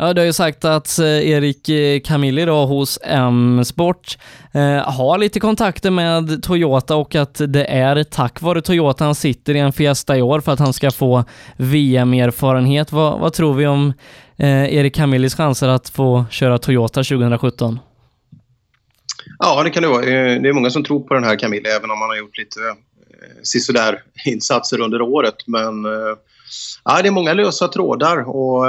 Ja, 0.00 0.14
du 0.14 0.20
har 0.20 0.26
ju 0.26 0.32
sagt 0.32 0.64
att 0.64 0.98
eh, 0.98 1.06
Erik 1.06 1.68
eh, 1.68 2.00
Camilli 2.00 2.44
då 2.44 2.66
hos 2.66 2.98
M-sport 3.02 4.18
eh, 4.52 4.90
har 4.90 5.18
lite 5.18 5.40
kontakter 5.40 5.90
med 5.90 6.42
Toyota 6.42 6.96
och 6.96 7.14
att 7.14 7.40
det 7.48 7.64
är 7.64 8.04
tack 8.04 8.40
vare 8.40 8.62
Toyota 8.62 9.04
han 9.04 9.14
sitter 9.14 9.54
i 9.54 9.58
en 9.58 9.72
Fiesta 9.72 10.16
i 10.16 10.22
år 10.22 10.40
för 10.40 10.52
att 10.52 10.58
han 10.58 10.72
ska 10.72 10.90
få 10.90 11.24
VM-erfarenhet. 11.56 12.92
Vad, 12.92 13.20
vad 13.20 13.32
tror 13.32 13.54
vi 13.54 13.66
om 13.66 13.92
eh, 14.38 14.74
Erik 14.74 14.94
Camillis 14.94 15.34
chanser 15.34 15.68
att 15.68 15.88
få 15.88 16.24
köra 16.30 16.58
Toyota 16.58 17.02
2017? 17.02 17.78
Ja, 19.38 19.62
det 19.62 19.70
kan 19.70 19.82
det 19.82 19.88
vara. 19.88 20.02
Eh, 20.02 20.42
det 20.42 20.48
är 20.48 20.52
många 20.52 20.70
som 20.70 20.84
tror 20.84 21.00
på 21.00 21.14
den 21.14 21.24
här 21.24 21.38
Camille, 21.38 21.76
även 21.76 21.90
om 21.90 22.00
han 22.00 22.08
har 22.08 22.16
gjort 22.16 22.38
lite 22.38 22.60
eh, 22.60 23.42
sisådär 23.42 24.02
insatser 24.26 24.80
under 24.80 25.02
året. 25.02 25.34
Men 25.46 25.84
eh, 25.84 26.16
ja, 26.84 27.02
det 27.02 27.08
är 27.08 27.12
många 27.12 27.32
lösa 27.32 27.68
trådar. 27.68 28.28
Och, 28.28 28.64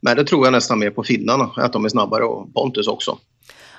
men 0.00 0.16
det 0.16 0.24
tror 0.24 0.46
jag 0.46 0.52
nästan 0.52 0.78
mer 0.78 0.90
på 0.90 1.02
finnarna, 1.02 1.50
att 1.56 1.72
de 1.72 1.84
är 1.84 1.88
snabbare 1.88 2.24
och 2.24 2.54
Pontus 2.54 2.86
också. 2.86 3.18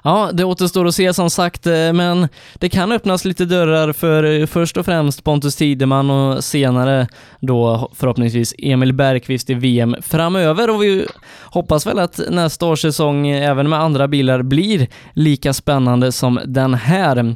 Ja, 0.07 0.29
det 0.33 0.43
återstår 0.43 0.87
att 0.87 0.95
se 0.95 1.13
som 1.13 1.29
sagt, 1.29 1.67
eh, 1.67 1.93
men 1.93 2.27
det 2.53 2.69
kan 2.69 2.91
öppnas 2.91 3.25
lite 3.25 3.45
dörrar 3.45 3.93
för 3.93 4.23
eh, 4.23 4.45
först 4.45 4.77
och 4.77 4.85
främst 4.85 5.23
Pontus 5.23 5.55
Tideman 5.55 6.09
och 6.09 6.43
senare 6.43 7.07
då 7.39 7.91
förhoppningsvis 7.95 8.53
Emil 8.57 8.93
Bergqvist 8.93 9.49
i 9.49 9.53
VM 9.53 9.95
framöver 10.01 10.69
och 10.69 10.83
vi 10.83 11.05
hoppas 11.43 11.87
väl 11.87 11.99
att 11.99 12.19
nästa 12.29 12.65
års 12.65 12.81
säsong 12.81 13.27
eh, 13.27 13.49
även 13.49 13.69
med 13.69 13.79
andra 13.79 14.07
bilar 14.07 14.41
blir 14.41 14.87
lika 15.13 15.53
spännande 15.53 16.11
som 16.11 16.39
den 16.45 16.73
här. 16.73 17.35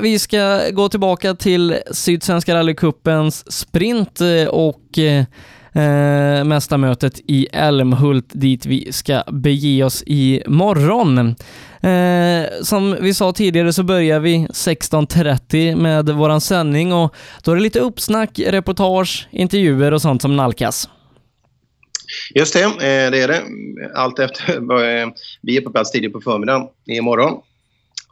Vi 0.00 0.18
ska 0.18 0.60
gå 0.72 0.88
tillbaka 0.88 1.34
till 1.34 1.76
Sydsvenska 1.90 2.54
rallycupens 2.54 3.52
sprint 3.52 4.20
och 4.50 4.98
eh, 5.74 6.44
mästarmötet 6.44 7.20
i 7.26 7.46
Älmhult 7.52 8.26
dit 8.32 8.66
vi 8.66 8.92
ska 8.92 9.22
bege 9.32 9.84
oss 9.84 10.02
imorgon. 10.06 11.18
Eh, 11.80 12.62
som 12.62 12.96
vi 13.00 13.14
sa 13.14 13.32
tidigare 13.32 13.72
så 13.72 13.82
börjar 13.82 14.20
vi 14.20 14.46
16.30 14.50 15.76
med 15.76 16.10
våran 16.10 16.40
sändning 16.40 16.92
och 16.92 17.14
då 17.44 17.50
är 17.50 17.56
det 17.56 17.62
lite 17.62 17.80
uppsnack, 17.80 18.38
reportage, 18.38 19.28
intervjuer 19.30 19.92
och 19.92 20.02
sånt 20.02 20.22
som 20.22 20.36
nalkas. 20.36 20.88
Just 22.34 22.54
det, 22.54 22.62
eh, 22.62 23.10
det 23.10 23.22
är 23.22 23.28
det. 23.28 23.42
Allt 23.94 24.18
efter. 24.18 24.54
Eh, 24.54 25.08
vi 25.42 25.56
är 25.56 25.60
på 25.60 25.70
plats 25.70 25.90
tidigt 25.90 26.12
på 26.12 26.20
förmiddagen 26.20 26.68
imorgon. 26.86 27.40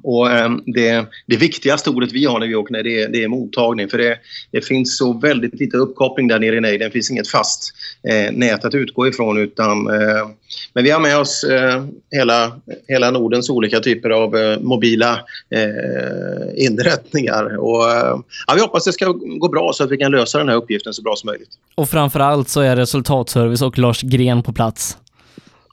Och 0.02 0.30
ehm, 0.30 0.62
det, 0.66 1.06
det 1.26 1.36
viktigaste 1.36 1.90
ordet 1.90 2.12
vi 2.12 2.24
har 2.24 2.40
när 2.40 2.46
vi 2.46 2.54
åker 2.54 2.72
ner 2.72 2.82
det 2.82 3.02
är, 3.02 3.08
det 3.08 3.24
är 3.24 3.28
mottagning. 3.28 3.88
För 3.88 3.98
det, 3.98 4.18
det, 4.50 4.60
finns 4.60 4.96
så 4.96 5.12
väldigt 5.12 5.60
lite 5.60 5.76
uppkoppling 5.76 6.28
där 6.28 6.38
nere 6.38 6.56
i 6.56 6.60
nejden. 6.60 6.88
Det 6.88 6.92
finns 6.92 7.10
inget 7.10 7.28
fast 7.28 7.72
eh, 8.08 8.32
nät 8.32 8.64
att 8.64 8.74
utgå 8.74 9.08
ifrån. 9.08 9.38
Utan, 9.38 9.86
eh, 9.86 10.28
men 10.74 10.84
vi 10.84 10.90
har 10.90 11.00
med 11.00 11.18
oss 11.18 11.44
eh, 11.44 11.84
hela, 12.10 12.52
hela 12.88 13.10
Nordens 13.10 13.50
olika 13.50 13.80
typer 13.80 14.10
av 14.10 14.36
eh, 14.36 14.60
mobila 14.60 15.20
eh, 15.54 16.64
inrättningar. 16.64 17.56
Och, 17.56 17.90
eh, 17.90 18.16
ja, 18.46 18.54
vi 18.54 18.60
hoppas 18.60 18.84
det 18.84 18.92
ska 18.92 19.06
gå 19.12 19.48
bra 19.48 19.72
så 19.74 19.84
att 19.84 19.90
vi 19.90 19.96
kan 19.96 20.12
lösa 20.12 20.38
den 20.38 20.48
här 20.48 20.56
uppgiften 20.56 20.94
så 20.94 21.02
bra 21.02 21.16
som 21.16 21.26
möjligt. 21.26 21.50
Och 21.74 21.88
framförallt 21.88 22.48
så 22.48 22.60
är 22.60 22.76
resultatservice 22.76 23.62
och 23.62 23.78
Lars 23.78 24.02
Gren 24.02 24.42
på 24.42 24.52
plats. 24.52 24.96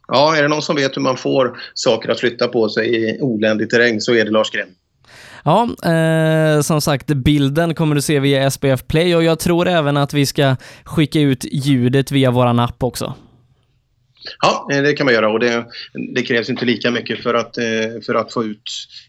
Ja, 0.07 0.37
är 0.37 0.41
det 0.41 0.47
någon 0.47 0.61
som 0.61 0.75
vet 0.75 0.97
hur 0.97 1.01
man 1.01 1.17
får 1.17 1.59
saker 1.73 2.09
att 2.09 2.19
flytta 2.19 2.47
på 2.47 2.69
sig 2.69 2.95
i 2.95 3.21
oländig 3.21 3.69
terräng 3.69 4.01
så 4.01 4.15
är 4.15 4.25
det 4.25 4.31
Lars 4.31 4.51
Gren. 4.51 4.67
Ja, 5.43 5.69
eh, 5.91 6.61
som 6.61 6.81
sagt, 6.81 7.07
bilden 7.07 7.75
kommer 7.75 7.95
du 7.95 8.01
se 8.01 8.19
via 8.19 8.51
SPF 8.51 8.87
Play 8.87 9.15
och 9.15 9.23
jag 9.23 9.39
tror 9.39 9.67
även 9.67 9.97
att 9.97 10.13
vi 10.13 10.25
ska 10.25 10.55
skicka 10.83 11.19
ut 11.19 11.45
ljudet 11.51 12.11
via 12.11 12.31
våran 12.31 12.59
app 12.59 12.83
också. 12.83 13.15
Ja, 14.41 14.67
eh, 14.71 14.81
det 14.81 14.93
kan 14.93 15.05
man 15.05 15.13
göra 15.13 15.29
och 15.29 15.39
det, 15.39 15.65
det 16.15 16.21
krävs 16.21 16.49
inte 16.49 16.65
lika 16.65 16.91
mycket 16.91 17.23
för 17.23 17.33
att, 17.33 17.57
eh, 17.57 18.01
för 18.05 18.15
att 18.15 18.33
få 18.33 18.43
ut 18.43 18.61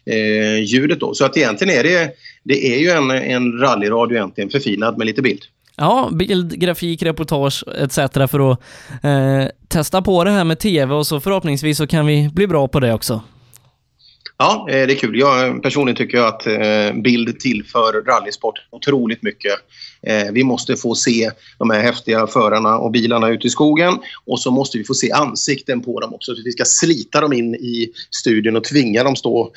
eh, 0.05 0.63
ljudet 0.63 0.99
då. 0.99 1.13
Så 1.13 1.25
att 1.25 1.37
egentligen 1.37 1.79
är 1.79 1.83
det, 1.83 2.11
det 2.43 2.75
är 2.75 2.79
ju 2.79 2.89
en, 2.89 3.11
en 3.11 3.59
rallyradio 3.59 4.15
egentligen 4.15 4.49
förfinad 4.49 4.97
med 4.97 5.07
lite 5.07 5.21
bild. 5.21 5.41
Ja, 5.79 6.09
bild, 6.11 6.59
grafik, 6.59 7.03
reportage 7.03 7.63
etc. 7.77 7.95
för 8.31 8.51
att 8.51 8.59
eh, 9.03 9.47
testa 9.67 10.01
på 10.01 10.23
det 10.23 10.31
här 10.31 10.43
med 10.43 10.59
TV 10.59 10.93
och 10.93 11.07
så 11.07 11.19
förhoppningsvis 11.19 11.77
så 11.77 11.87
kan 11.87 12.05
vi 12.05 12.29
bli 12.33 12.47
bra 12.47 12.67
på 12.67 12.79
det 12.79 12.93
också. 12.93 13.21
Ja, 14.37 14.67
eh, 14.69 14.87
det 14.87 14.93
är 14.93 14.95
kul. 14.95 15.19
Jag 15.19 15.63
personligen 15.63 15.95
tycker 15.95 16.17
jag 16.17 16.27
att 16.27 16.47
eh, 16.47 17.01
bild 17.01 17.39
tillför 17.39 18.03
rallysport 18.05 18.55
otroligt 18.69 19.23
mycket. 19.23 19.53
Eh, 20.01 20.31
vi 20.31 20.43
måste 20.43 20.75
få 20.75 20.95
se 20.95 21.31
de 21.57 21.69
här 21.69 21.81
häftiga 21.81 22.27
förarna 22.27 22.77
och 22.77 22.91
bilarna 22.91 23.29
ute 23.29 23.47
i 23.47 23.49
skogen 23.49 23.97
och 24.25 24.39
så 24.39 24.51
måste 24.51 24.77
vi 24.77 24.83
få 24.83 24.93
se 24.93 25.11
ansikten 25.11 25.81
på 25.81 25.99
dem 25.99 26.13
också. 26.13 26.35
Så 26.35 26.41
vi 26.45 26.51
ska 26.51 26.65
slita 26.65 27.21
dem 27.21 27.33
in 27.33 27.55
i 27.55 27.91
studion 28.11 28.55
och 28.55 28.63
tvinga 28.63 29.03
dem 29.03 29.15
stå 29.15 29.51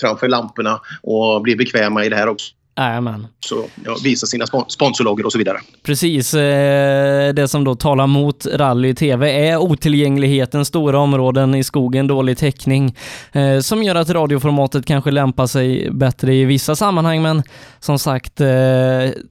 framför 0.00 0.28
lamporna 0.28 0.80
och 1.02 1.42
bli 1.42 1.56
bekväma 1.56 2.04
i 2.04 2.08
det 2.08 2.16
här 2.16 2.28
också. 2.28 2.52
Jajamän. 2.78 3.26
Så 3.40 3.64
ja, 3.84 3.96
visa 4.04 4.26
sina 4.26 4.46
sponsorloggor 4.68 5.26
och 5.26 5.32
så 5.32 5.38
vidare. 5.38 5.58
Precis. 5.82 6.34
Eh, 6.34 7.34
det 7.34 7.48
som 7.48 7.64
då 7.64 7.74
talar 7.74 8.06
mot 8.06 8.46
rally 8.46 8.94
TV 8.94 9.48
är 9.48 9.56
otillgängligheten, 9.56 10.64
stora 10.64 10.98
områden 10.98 11.54
i 11.54 11.64
skogen, 11.64 12.06
dålig 12.06 12.38
täckning, 12.38 12.96
eh, 13.32 13.60
som 13.60 13.82
gör 13.82 13.94
att 13.94 14.10
radioformatet 14.10 14.86
kanske 14.86 15.10
lämpar 15.10 15.46
sig 15.46 15.90
bättre 15.90 16.34
i 16.34 16.44
vissa 16.44 16.76
sammanhang, 16.76 17.22
men 17.22 17.42
som 17.80 17.98
sagt, 17.98 18.40
eh, 18.40 18.48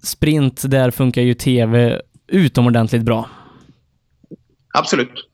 sprint, 0.03 0.61
där 0.71 0.91
funkar 0.91 1.21
ju 1.21 1.33
TV 1.33 2.01
utomordentligt 2.27 3.03
bra. 3.03 3.29
Absolut. 4.73 5.26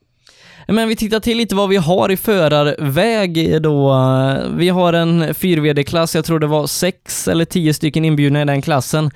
Men 0.68 0.88
vi 0.88 0.96
tittar 0.96 1.20
till 1.20 1.38
lite 1.38 1.56
vad 1.56 1.70
vi 1.70 1.78
har 1.78 2.12
i 2.12 2.18
förarväg 2.18 3.62
då. 3.62 3.94
Vi 4.56 4.70
har 4.70 4.94
en 4.94 5.24
4vd-klass, 5.24 6.16
jag 6.16 6.26
tror 6.26 6.40
det 6.40 6.48
var 6.48 6.68
sex 6.68 7.28
eller 7.28 7.46
tio 7.46 7.74
stycken 7.74 8.06
inbjudna 8.06 8.42
i 8.42 8.46
den 8.46 8.62
klassen. 8.62 9.12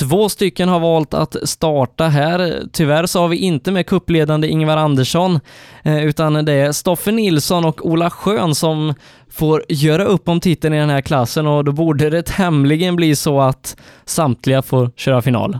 Två 0.00 0.28
stycken 0.28 0.68
har 0.68 0.80
valt 0.80 1.14
att 1.14 1.36
starta 1.48 2.08
här. 2.08 2.62
Tyvärr 2.72 3.06
så 3.06 3.20
har 3.20 3.28
vi 3.28 3.36
inte 3.36 3.72
med 3.72 3.86
kuppledande 3.86 4.48
Ingvar 4.48 4.76
Andersson, 4.76 5.40
eh, 5.82 6.04
utan 6.04 6.44
det 6.44 6.52
är 6.52 6.72
Stoffe 6.72 7.12
Nilsson 7.12 7.64
och 7.64 7.86
Ola 7.86 8.10
Schön 8.10 8.54
som 8.54 8.94
får 9.30 9.64
göra 9.68 10.04
upp 10.04 10.28
om 10.28 10.40
titeln 10.40 10.74
i 10.74 10.78
den 10.78 10.90
här 10.90 11.00
klassen 11.00 11.46
och 11.46 11.64
då 11.64 11.72
borde 11.72 12.10
det 12.10 12.26
tämligen 12.26 12.96
bli 12.96 13.16
så 13.16 13.40
att 13.40 13.76
samtliga 14.04 14.62
får 14.62 14.90
köra 14.96 15.22
final. 15.22 15.58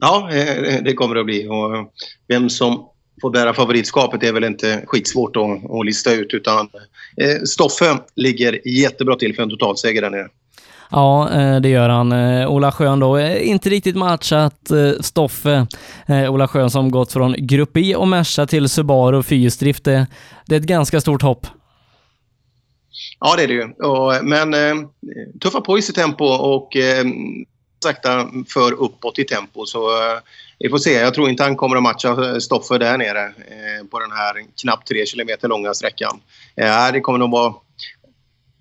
Ja, 0.00 0.28
eh, 0.32 0.48
eh, 0.48 0.82
det 0.82 0.92
kommer 0.92 1.14
det 1.14 1.20
att 1.20 1.26
bli. 1.26 1.48
Och 1.48 1.92
vem 2.28 2.50
som 2.50 2.88
får 3.20 3.30
bära 3.30 3.54
favoritskapet 3.54 4.22
är 4.22 4.32
väl 4.32 4.44
inte 4.44 4.82
skitsvårt 4.86 5.36
att, 5.36 5.70
att 5.70 5.86
lista 5.86 6.12
ut. 6.12 6.34
Utan 6.34 6.68
eh, 7.16 7.42
Stoffe 7.44 7.98
ligger 8.16 8.68
jättebra 8.68 9.16
till 9.16 9.34
för 9.34 9.42
en 9.42 9.50
totalseger 9.50 10.02
där 10.02 10.10
nere. 10.10 10.28
Ja, 10.90 11.30
eh, 11.32 11.60
det 11.60 11.68
gör 11.68 11.88
han. 11.88 12.12
Eh, 12.12 12.50
Ola 12.50 12.72
Schön 12.72 13.00
då, 13.00 13.16
eh, 13.16 13.48
inte 13.48 13.70
riktigt 13.70 13.96
matchat 13.96 14.70
Stoffe. 15.00 15.66
Ola 16.30 16.48
Schön 16.48 16.70
som 16.70 16.90
gått 16.90 17.12
från 17.12 17.34
Grupp 17.38 17.76
E 17.76 17.96
och 17.96 18.08
Merca 18.08 18.46
till 18.46 18.68
Subaru 18.68 19.22
fyrhjulsdrift. 19.22 19.84
Det, 19.84 20.06
det 20.46 20.54
är 20.54 20.60
ett 20.60 20.66
ganska 20.66 21.00
stort 21.00 21.22
hopp. 21.22 21.46
Ja, 23.20 23.36
det 23.36 23.42
är 23.42 23.48
det 23.48 23.54
ju. 23.54 23.68
Men 24.22 24.54
tuffa 25.40 25.60
på 25.60 25.78
i 25.78 25.82
sitt 25.82 25.94
tempo 25.94 26.24
och 26.24 26.76
sakta 27.82 28.28
för 28.54 28.72
uppåt 28.72 29.18
i 29.18 29.24
tempo. 29.24 29.66
Så 29.66 29.80
vi 30.58 30.68
får 30.68 30.78
se. 30.78 30.92
Jag 30.92 31.14
tror 31.14 31.28
inte 31.28 31.42
han 31.42 31.56
kommer 31.56 31.76
att 31.76 31.82
matcha 31.82 32.08
eh, 32.08 32.38
Stoffer 32.38 32.78
där 32.78 32.98
nere 32.98 33.24
eh, 33.24 33.86
på 33.90 33.98
den 34.00 34.12
här 34.12 34.34
knappt 34.62 34.88
tre 34.88 35.06
kilometer 35.06 35.48
långa 35.48 35.74
sträckan. 35.74 36.20
Eh, 36.56 36.92
det 36.92 37.00
kommer 37.00 37.18
nog 37.18 37.30
vara 37.30 37.54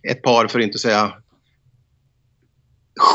ett 0.10 0.22
par, 0.22 0.48
för 0.48 0.60
att 0.60 0.66
inte 0.66 0.80
säga 0.80 1.14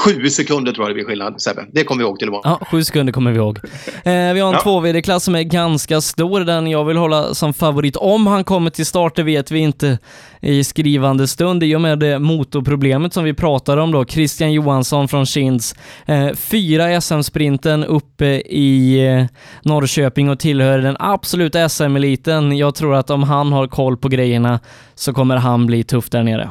Sju 0.04 0.30
sekunder 0.30 0.72
tror 0.72 0.84
jag 0.84 0.90
det 0.90 0.94
blir 0.94 1.04
skillnad, 1.04 1.42
Sebbe. 1.42 1.66
Det 1.72 1.84
kommer 1.84 2.02
vi 2.02 2.08
ihåg 2.08 2.18
till 2.18 2.30
med. 2.30 2.40
Ja, 2.44 2.60
sju 2.70 2.84
sekunder 2.84 3.12
kommer 3.12 3.32
vi 3.32 3.38
ihåg. 3.38 3.58
Eh, 4.04 4.32
vi 4.34 4.40
har 4.40 4.48
en 4.48 4.52
ja. 4.52 4.60
2VD-klass 4.64 5.24
som 5.24 5.34
är 5.34 5.42
ganska 5.42 6.00
stor, 6.00 6.40
den 6.40 6.66
jag 6.66 6.84
vill 6.84 6.96
hålla 6.96 7.34
som 7.34 7.54
favorit. 7.54 7.96
Om 7.96 8.26
han 8.26 8.44
kommer 8.44 8.70
till 8.70 8.86
start, 8.86 9.16
det 9.16 9.22
vet 9.22 9.50
vi 9.50 9.58
inte 9.58 9.98
i 10.40 10.64
skrivande 10.64 11.28
stund 11.28 11.62
i 11.62 11.76
och 11.76 11.80
med 11.80 11.98
det 11.98 12.18
motorproblemet 12.18 13.12
som 13.12 13.24
vi 13.24 13.34
pratade 13.34 13.82
om 13.82 13.92
då. 13.92 14.04
Christian 14.04 14.52
Johansson 14.52 15.08
från 15.08 15.26
Kinds. 15.26 15.74
Eh, 16.06 16.32
fyra 16.34 17.00
SM-sprinten 17.00 17.84
uppe 17.84 18.26
i 18.46 19.06
eh, 19.06 19.24
Norrköping 19.62 20.30
och 20.30 20.38
tillhör 20.38 20.78
den 20.78 20.96
absoluta 20.98 21.68
SM-eliten. 21.68 22.56
Jag 22.56 22.74
tror 22.74 22.94
att 22.94 23.10
om 23.10 23.22
han 23.22 23.52
har 23.52 23.66
koll 23.66 23.96
på 23.96 24.08
grejerna 24.08 24.60
så 24.94 25.12
kommer 25.12 25.36
han 25.36 25.66
bli 25.66 25.84
tuff 25.84 26.10
där 26.10 26.22
nere. 26.22 26.50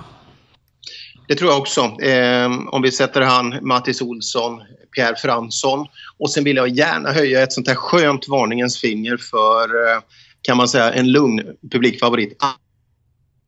Det 1.27 1.35
tror 1.35 1.51
jag 1.51 1.59
också. 1.59 1.81
Eh, 1.81 2.51
om 2.71 2.81
vi 2.81 2.91
sätter 2.91 3.21
han, 3.21 3.59
Mattis 3.61 4.01
Olsson, 4.01 4.61
Pierre 4.95 5.15
Fransson. 5.15 5.87
Och 6.17 6.29
sen 6.29 6.43
vill 6.43 6.55
jag 6.55 6.69
gärna 6.69 7.11
höja 7.11 7.43
ett 7.43 7.53
sånt 7.53 7.67
här 7.67 7.75
skönt 7.75 8.27
varningens 8.27 8.77
finger 8.77 9.17
för, 9.17 9.63
eh, 9.63 10.01
kan 10.41 10.57
man 10.57 10.67
säga, 10.67 10.93
en 10.93 11.11
lugn 11.11 11.43
publikfavorit. 11.71 12.37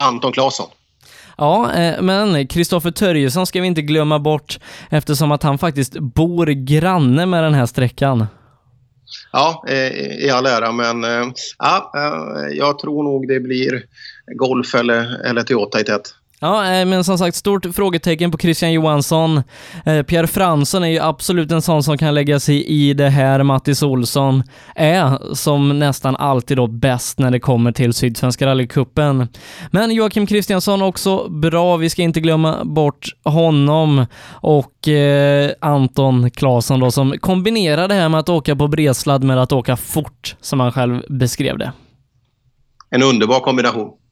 Anton 0.04 0.32
Claesson. 0.32 0.70
Ja, 1.38 1.74
eh, 1.74 2.02
men 2.02 2.48
Kristoffer 2.48 2.92
Törjesson 2.92 3.46
ska 3.46 3.62
vi 3.62 3.68
inte 3.68 3.82
glömma 3.82 4.20
bort 4.20 4.60
eftersom 4.90 5.32
att 5.32 5.44
han 5.44 5.58
faktiskt 5.58 6.00
bor 6.00 6.46
granne 6.46 7.26
med 7.26 7.44
den 7.44 7.54
här 7.54 7.66
sträckan. 7.66 8.26
Ja, 9.32 9.64
eh, 9.68 9.92
i 10.26 10.30
all 10.30 10.46
ära, 10.46 10.72
men 10.72 11.04
ja, 11.58 11.92
jag 12.52 12.80
tror 12.80 13.04
nog 13.04 13.28
det 13.28 13.40
blir 13.40 13.84
Golf 14.36 14.76
eller, 14.76 15.26
eller 15.26 15.44
Toyota 15.44 15.80
i 15.80 15.84
tätt. 15.84 16.14
Ja, 16.44 16.74
eh, 16.74 16.86
men 16.86 17.04
som 17.04 17.18
sagt, 17.18 17.36
stort 17.36 17.66
frågetecken 17.76 18.32
på 18.32 18.38
Christian 18.38 18.72
Johansson. 18.72 19.42
Eh, 19.86 20.04
Pierre 20.04 20.28
Fransson 20.28 20.84
är 20.84 20.88
ju 20.88 21.00
absolut 21.00 21.52
en 21.52 21.62
sån 21.62 21.84
som 21.84 21.98
kan 21.98 22.14
lägga 22.14 22.40
sig 22.40 22.66
i 22.66 22.94
det 22.94 23.10
här. 23.10 23.44
Mattis 23.44 23.84
Olsson 23.84 24.44
är 24.76 25.36
som 25.36 25.80
nästan 25.80 26.16
alltid 26.16 26.58
då 26.58 26.68
bäst 26.68 27.20
när 27.20 27.32
det 27.32 27.40
kommer 27.40 27.72
till 27.72 27.94
Sydsvenska 27.94 28.46
rallycupen. 28.46 29.28
Men 29.72 29.92
Joakim 29.92 30.28
Kristiansson 30.28 30.82
också 30.82 31.30
bra, 31.30 31.78
vi 31.78 31.90
ska 31.90 32.02
inte 32.02 32.20
glömma 32.20 32.64
bort 32.64 33.16
honom 33.24 34.06
och 34.32 34.88
eh, 34.88 35.52
Anton 35.62 36.32
Claesson 36.32 36.80
då 36.80 36.92
som 36.92 37.14
kombinerar 37.20 37.88
det 37.88 37.94
här 37.94 38.10
med 38.10 38.20
att 38.20 38.30
åka 38.30 38.56
på 38.56 38.68
bredsladd 38.68 39.24
med 39.24 39.38
att 39.38 39.52
åka 39.52 39.78
fort, 39.78 40.36
som 40.42 40.60
han 40.60 40.72
själv 40.72 41.02
beskrev 41.10 41.58
det. 41.58 41.72
En 42.90 43.04
underbar 43.04 43.40
kombination. 43.40 44.03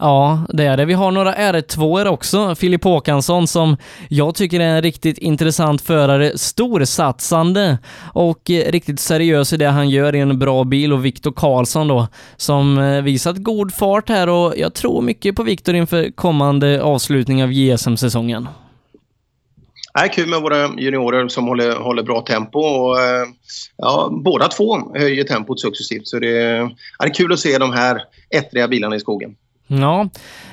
Ja, 0.00 0.46
det 0.48 0.64
är 0.64 0.76
det. 0.76 0.84
Vi 0.84 0.94
har 0.94 1.10
några 1.10 1.34
R2 1.34 2.06
också. 2.06 2.54
Filip 2.54 2.84
Håkansson 2.84 3.46
som 3.46 3.76
jag 4.08 4.34
tycker 4.34 4.60
är 4.60 4.64
en 4.64 4.82
riktigt 4.82 5.18
intressant 5.18 5.82
förare. 5.82 6.38
Storsatsande 6.38 7.78
och 8.12 8.50
eh, 8.50 8.72
riktigt 8.72 9.00
seriös 9.00 9.52
i 9.52 9.56
det 9.56 9.66
han 9.66 9.90
gör 9.90 10.14
i 10.14 10.18
en 10.18 10.38
bra 10.38 10.64
bil 10.64 10.92
och 10.92 11.04
Viktor 11.04 11.32
Karlsson 11.32 11.88
då 11.88 12.08
som 12.36 12.78
eh, 12.78 13.02
visat 13.02 13.36
god 13.36 13.74
fart 13.74 14.08
här 14.08 14.28
och 14.28 14.54
jag 14.56 14.74
tror 14.74 15.02
mycket 15.02 15.36
på 15.36 15.42
Viktor 15.42 15.74
inför 15.74 16.10
kommande 16.10 16.82
avslutning 16.82 17.44
av 17.44 17.52
JSM-säsongen. 17.52 18.48
Det 19.94 20.00
är 20.00 20.08
kul 20.08 20.28
med 20.28 20.40
våra 20.40 20.68
juniorer 20.78 21.28
som 21.28 21.46
håller, 21.46 21.76
håller 21.76 22.02
bra 22.02 22.20
tempo. 22.20 22.58
Och, 22.58 23.00
eh, 23.00 23.26
ja, 23.76 24.08
båda 24.24 24.48
två 24.48 24.94
höjer 24.94 25.24
tempot 25.24 25.60
successivt. 25.60 26.08
Så 26.08 26.18
det, 26.18 26.42
är, 26.42 26.60
det 26.98 27.06
är 27.06 27.14
kul 27.14 27.32
att 27.32 27.38
se 27.38 27.58
de 27.58 27.72
här 27.72 28.02
ettriga 28.30 28.68
bilarna 28.68 28.96
i 28.96 29.00
skogen. 29.00 29.36
Ja, 29.72 30.08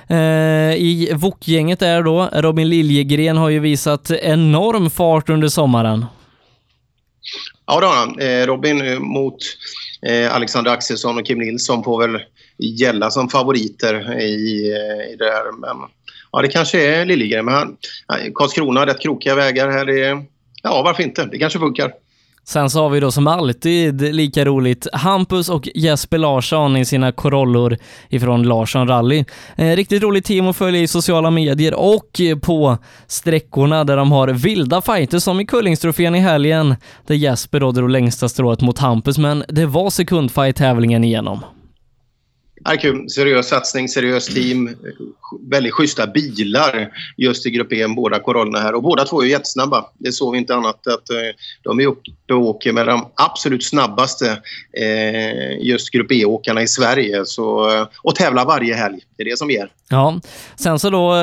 eh, 0.10 0.76
i 0.76 1.12
WOK-gänget 1.14 1.80
där 1.80 2.04
då, 2.04 2.30
Robin 2.34 2.70
Liljegren 2.70 3.38
har 3.38 3.50
ju 3.50 3.60
visat 3.60 4.12
enorm 4.12 4.90
fart 4.90 5.30
under 5.30 5.48
sommaren. 5.48 6.06
Ja, 7.66 7.80
det 7.80 7.86
har 7.86 7.96
han. 7.96 8.20
Eh, 8.20 8.46
Robin 8.46 8.82
eh, 8.82 9.00
mot 9.00 9.38
eh, 10.02 10.36
Alexander 10.36 10.72
Axelsson 10.72 11.18
och 11.18 11.26
Kim 11.26 11.40
Nilsson 11.40 11.84
får 11.84 12.08
väl 12.08 12.22
gälla 12.58 13.10
som 13.10 13.30
favoriter 13.30 14.20
i, 14.22 14.72
eh, 14.72 15.14
i 15.14 15.16
det 15.20 15.26
här. 15.26 15.60
Men 15.60 15.78
ja, 16.32 16.42
det 16.42 16.48
kanske 16.48 16.96
är 16.96 17.06
Liljegren. 17.06 17.46
Men 17.46 17.54
han, 17.54 17.78
Karlskrona, 18.36 18.86
rätt 18.86 19.02
krokiga 19.02 19.36
vägar 19.36 19.70
här. 19.70 19.86
Det, 19.86 20.24
ja, 20.64 20.82
varför 20.82 21.04
inte? 21.04 21.26
Det 21.26 21.40
kanske 21.40 21.60
funkar. 21.60 21.92
Sen 22.48 22.70
så 22.70 22.82
har 22.82 22.90
vi 22.90 23.00
då 23.00 23.12
som 23.12 23.28
alltid 23.28 24.02
lika 24.16 24.46
roligt 24.46 24.88
Hampus 24.94 25.50
och 25.50 25.70
Jesper 25.76 26.18
Larsson 26.18 26.78
i 26.78 26.86
sina 26.86 27.12
Corollor 27.12 27.78
ifrån 28.10 28.44
Larsson 28.44 28.88
Rally. 28.88 29.26
Eh, 29.56 29.76
riktigt 29.76 30.04
roligt 30.04 30.26
team 30.26 30.48
att 30.48 30.56
följa 30.56 30.82
i 30.82 30.88
sociala 30.88 31.32
medier 31.32 31.74
och 31.74 32.22
på 32.42 32.78
sträckorna 33.08 33.84
där 33.84 33.98
de 33.98 34.12
har 34.12 34.28
vilda 34.28 34.82
fighter 34.82 35.20
som 35.20 35.40
i 35.40 35.46
Kullingstrofén 35.46 36.16
i 36.16 36.20
helgen 36.20 36.76
där 37.08 37.16
Jesper 37.16 37.60
då 37.60 37.72
drog 37.72 37.90
längsta 37.90 38.30
strået 38.30 38.62
mot 38.62 38.80
Hampus 38.80 39.18
men 39.18 39.44
det 39.48 39.66
var 39.66 39.90
sekundfight 39.90 40.56
tävlingen 40.56 41.04
igenom 41.04 41.40
är 42.74 42.78
kul. 42.78 43.10
Seriös 43.10 43.48
satsning, 43.48 43.90
seriöst 43.90 44.34
team. 44.34 44.76
Väldigt 45.52 45.74
schyssta 45.74 46.08
bilar 46.08 46.90
just 47.18 47.46
i 47.46 47.50
Grupp 47.50 47.74
E, 47.74 47.88
båda 47.88 48.20
Corollorna 48.20 48.60
här. 48.60 48.76
Och 48.76 48.84
båda 48.84 49.06
två 49.06 49.22
är 49.22 49.26
jättesnabba. 49.26 49.86
Det 49.98 50.12
såg 50.12 50.32
vi 50.32 50.38
inte 50.38 50.56
annat 50.56 50.88
att 50.88 51.10
eh, 51.10 51.18
de 51.64 51.80
är 51.80 51.88
uppe 51.88 52.34
och 52.34 52.42
åker 52.42 52.74
med 52.74 52.88
de 52.88 53.08
absolut 53.16 53.66
snabbaste 53.66 54.42
eh, 54.74 55.68
just 55.68 55.90
Grupp 55.90 56.12
E-åkarna 56.12 56.62
i 56.62 56.68
Sverige. 56.68 57.26
Så, 57.26 57.70
eh, 57.70 57.88
och 58.04 58.16
tävlar 58.16 58.46
varje 58.46 58.76
helg. 58.76 59.00
Det 59.18 59.24
är 59.24 59.30
det 59.30 59.38
som 59.38 59.50
ger. 59.50 59.72
Ja, 59.90 60.20
sen 60.56 60.80
så 60.80 60.90
då 60.90 61.16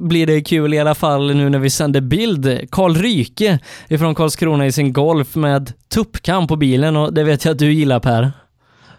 blir 0.00 0.26
det 0.26 0.40
kul 0.40 0.74
i 0.74 0.78
alla 0.78 0.94
fall 0.94 1.34
nu 1.34 1.48
när 1.48 1.58
vi 1.58 1.70
sänder 1.70 2.00
bild. 2.00 2.70
Karl 2.70 2.94
Ryke 2.94 3.58
ifrån 3.88 4.14
Karlskrona 4.14 4.66
i 4.66 4.72
sin 4.72 4.92
Golf 4.92 5.34
med 5.34 5.72
tuppkam 5.94 6.46
på 6.46 6.56
bilen 6.56 6.96
och 6.96 7.14
det 7.14 7.24
vet 7.24 7.44
jag 7.44 7.52
att 7.52 7.58
du 7.58 7.72
gillar 7.72 8.00
Per. 8.00 8.32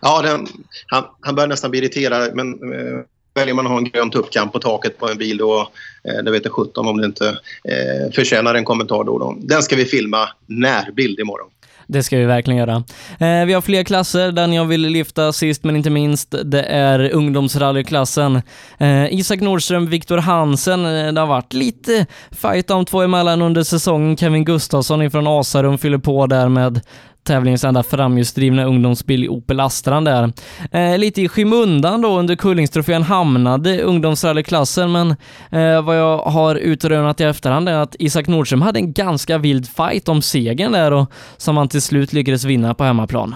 Ja, 0.01 0.21
den, 0.21 0.47
han, 0.87 1.03
han 1.21 1.35
börjar 1.35 1.47
nästan 1.47 1.71
bli 1.71 1.79
irriterad, 1.79 2.35
men 2.35 2.53
eh, 2.53 2.99
väljer 3.33 3.53
man 3.53 3.65
att 3.65 3.71
ha 3.71 3.77
en 3.77 3.89
grön 3.89 4.11
tuppkam 4.11 4.51
på 4.51 4.59
taket 4.59 4.97
på 4.97 5.09
en 5.09 5.17
bil 5.17 5.37
då, 5.37 5.71
eh, 6.03 6.23
det 6.23 6.31
vet 6.31 6.45
jag 6.45 6.53
17 6.53 6.87
om 6.87 6.97
det 6.97 7.05
inte 7.05 7.27
eh, 7.63 8.11
förtjänar 8.13 8.55
en 8.55 8.65
kommentar 8.65 9.03
då, 9.03 9.19
då. 9.19 9.37
Den 9.39 9.63
ska 9.63 9.75
vi 9.75 9.85
filma 9.85 10.29
närbild 10.47 11.19
imorgon. 11.19 11.49
Det 11.91 12.03
ska 12.03 12.17
vi 12.17 12.25
verkligen 12.25 12.57
göra. 12.57 12.83
Eh, 13.19 13.45
vi 13.45 13.53
har 13.53 13.61
fler 13.61 13.83
klasser. 13.83 14.31
Den 14.31 14.53
jag 14.53 14.65
vill 14.65 14.81
lyfta 14.81 15.33
sist 15.33 15.63
men 15.63 15.75
inte 15.75 15.89
minst, 15.89 16.35
det 16.43 16.63
är 16.63 17.11
ungdomsrallyklassen. 17.11 18.41
Eh, 18.77 19.13
Isak 19.13 19.41
Nordström, 19.41 19.85
Viktor 19.85 20.17
Hansen. 20.17 20.85
Eh, 20.85 21.13
det 21.13 21.19
har 21.19 21.27
varit 21.27 21.53
lite 21.53 22.05
fight 22.31 22.71
om 22.71 22.85
två 22.85 23.01
emellan 23.01 23.41
under 23.41 23.63
säsongen. 23.63 24.17
Kevin 24.17 24.45
Gustafsson 24.45 25.01
ifrån 25.01 25.27
Asarum 25.27 25.77
fyller 25.77 25.97
på 25.97 26.27
där 26.27 26.49
med 26.49 26.81
tävlingens 27.29 27.63
enda 27.63 27.83
framhjulsdrivna 27.83 28.63
ungdomsbil 28.63 29.29
Opel 29.29 29.59
Astran 29.59 30.03
där. 30.03 30.33
Eh, 30.71 30.97
lite 30.97 31.21
i 31.21 31.29
skymundan 31.29 32.01
då 32.01 32.19
under 32.19 32.35
Kullingstrofén 32.35 33.03
hamnade 33.03 33.81
ungdomsrallyklassen, 33.81 34.91
men 34.91 35.15
eh, 35.49 35.81
vad 35.81 35.99
jag 35.99 36.17
har 36.17 36.55
utrönat 36.55 37.21
i 37.21 37.23
efterhand 37.23 37.69
är 37.69 37.73
att 37.73 37.95
Isak 37.99 38.27
Nordström 38.27 38.61
hade 38.61 38.79
en 38.79 38.93
ganska 38.93 39.37
vild 39.37 39.67
fight 39.67 40.09
om 40.09 40.21
segern 40.21 40.71
där 40.71 40.91
och 40.91 41.11
som 41.37 41.57
han 41.57 41.67
till 41.67 41.81
slut 41.81 42.13
lyckades 42.13 42.43
vinna 42.43 42.73
på 42.73 42.83
hemmaplan. 42.83 43.35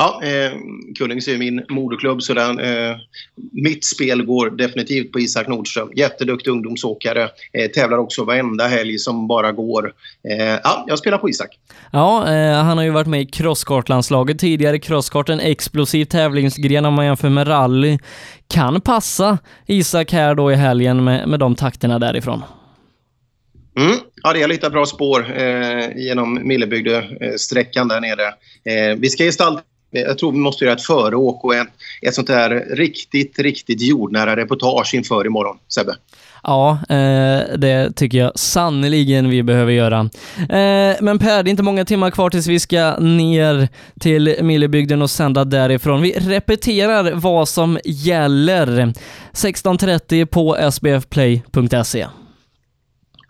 Ja, 0.00 0.20
eh, 0.22 0.52
Kullings 0.98 1.28
är 1.28 1.38
min 1.38 1.64
moderklubb 1.68 2.22
så 2.22 2.34
den, 2.34 2.58
eh, 2.58 2.96
mitt 3.52 3.84
spel 3.84 4.24
går 4.24 4.50
definitivt 4.50 5.12
på 5.12 5.20
Isak 5.20 5.48
Nordström. 5.48 5.90
Jätteduktig 5.94 6.50
ungdomsåkare. 6.50 7.28
Eh, 7.52 7.70
tävlar 7.70 7.98
också 7.98 8.24
varenda 8.24 8.66
helg 8.66 8.98
som 8.98 9.26
bara 9.26 9.52
går. 9.52 9.92
Eh, 10.30 10.58
ja, 10.64 10.84
jag 10.88 10.98
spelar 10.98 11.18
på 11.18 11.30
Isak. 11.30 11.48
Ja, 11.92 12.34
eh, 12.34 12.52
han 12.52 12.76
har 12.76 12.84
ju 12.84 12.90
varit 12.90 13.06
med 13.06 13.20
i 13.20 13.26
crosskartlandslaget 13.26 14.38
tidigare. 14.38 14.78
Crosskart 14.78 15.28
en 15.28 15.40
explosiv 15.40 16.04
tävlingsgren 16.04 16.84
om 16.84 16.94
man 16.94 17.06
jämför 17.06 17.28
med 17.28 17.48
rally. 17.48 17.98
Kan 18.48 18.80
passa 18.80 19.38
Isak 19.66 20.12
här 20.12 20.34
då 20.34 20.52
i 20.52 20.54
helgen 20.54 21.04
med, 21.04 21.28
med 21.28 21.40
de 21.40 21.54
takterna 21.54 21.98
därifrån. 21.98 22.42
Mm. 23.78 23.96
Ja, 24.22 24.32
det 24.32 24.42
är 24.42 24.48
lite 24.48 24.70
bra 24.70 24.86
spår 24.86 25.40
eh, 25.40 25.96
genom 25.96 26.48
Millebygde-sträckan 26.48 27.88
där 27.88 28.00
nere. 28.00 28.26
Eh, 28.64 28.96
vi 28.98 29.08
ska 29.10 29.24
gestalta 29.24 29.62
Eh, 29.92 30.00
jag 30.00 30.18
tror 30.18 30.32
vi 30.32 30.38
måste 30.38 30.64
göra 30.64 30.74
ett 30.74 30.86
föråk 30.86 31.44
och 31.44 31.54
ett, 31.54 31.68
ett 32.02 32.14
sånt 32.14 32.26
där 32.26 32.50
riktigt, 32.76 33.38
riktigt 33.38 33.82
jordnära 33.82 34.36
reportage 34.36 34.94
inför 34.94 35.26
imorgon, 35.26 35.58
Sebbe. 35.68 35.94
Ja, 36.42 36.78
eh, 36.88 37.58
det 37.58 37.92
tycker 37.96 38.18
jag 38.18 38.38
sannoliken 38.38 39.30
vi 39.30 39.42
behöver 39.42 39.72
göra. 39.72 40.00
Eh, 40.38 40.96
men 41.00 41.18
Per, 41.18 41.42
det 41.42 41.48
är 41.48 41.50
inte 41.50 41.62
många 41.62 41.84
timmar 41.84 42.10
kvar 42.10 42.30
tills 42.30 42.46
vi 42.46 42.60
ska 42.60 42.96
ner 42.96 43.68
till 44.00 44.36
Millebygden 44.42 45.02
och 45.02 45.10
sända 45.10 45.44
därifrån. 45.44 46.02
Vi 46.02 46.12
repeterar 46.12 47.12
vad 47.14 47.48
som 47.48 47.78
gäller. 47.84 48.92
16.30 49.32 50.26
på 50.26 50.70
sbfplay.se. 50.72 52.06